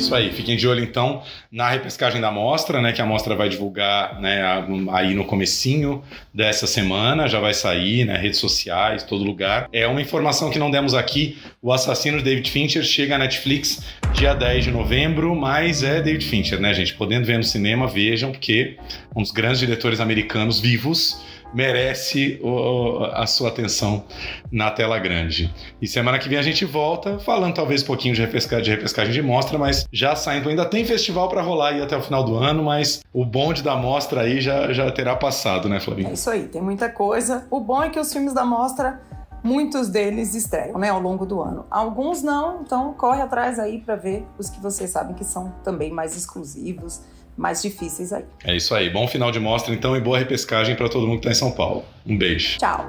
[0.08, 0.32] Isso aí.
[0.32, 2.94] Fiquem de olho então na repescagem da mostra, né?
[2.94, 4.42] Que a mostra vai divulgar, né?
[4.92, 6.02] Aí no comecinho
[6.34, 8.18] dessa semana já vai sair, né?
[8.18, 9.68] Redes sociais, todo lugar.
[9.72, 11.38] É uma informação que não demos aqui.
[11.62, 13.84] O assassino de David Fincher chega à Netflix
[14.14, 16.94] dia 10 de novembro, mas é David Fincher, né, gente?
[16.94, 18.78] Podendo ver no cinema, vejam, porque
[19.16, 21.22] um dos grandes diretores americanos vivos
[21.54, 24.04] merece o, a sua atenção
[24.52, 25.54] na tela grande.
[25.82, 29.14] E semana que vem a gente volta falando talvez um pouquinho de repescagem de, repescagem
[29.14, 30.50] de mostra, mas já saindo.
[30.50, 33.76] Ainda tem festival para rolar aí até o final do ano, mas o bonde da
[33.76, 36.10] mostra aí já, já terá passado, né, Flavinho?
[36.10, 37.48] É isso aí, tem muita coisa.
[37.50, 39.02] O bom é que os filmes da mostra
[39.44, 41.66] muitos deles estreiam, né, ao longo do ano.
[41.70, 45.92] Alguns não, então corre atrás aí para ver os que vocês sabem que são também
[45.92, 47.02] mais exclusivos,
[47.38, 48.26] mais difíceis aí.
[48.44, 48.90] É isso aí.
[48.90, 51.52] Bom final de mostra então e boa repescagem para todo mundo que está em São
[51.52, 51.86] Paulo.
[52.06, 52.58] Um beijo.
[52.58, 52.86] Tchau.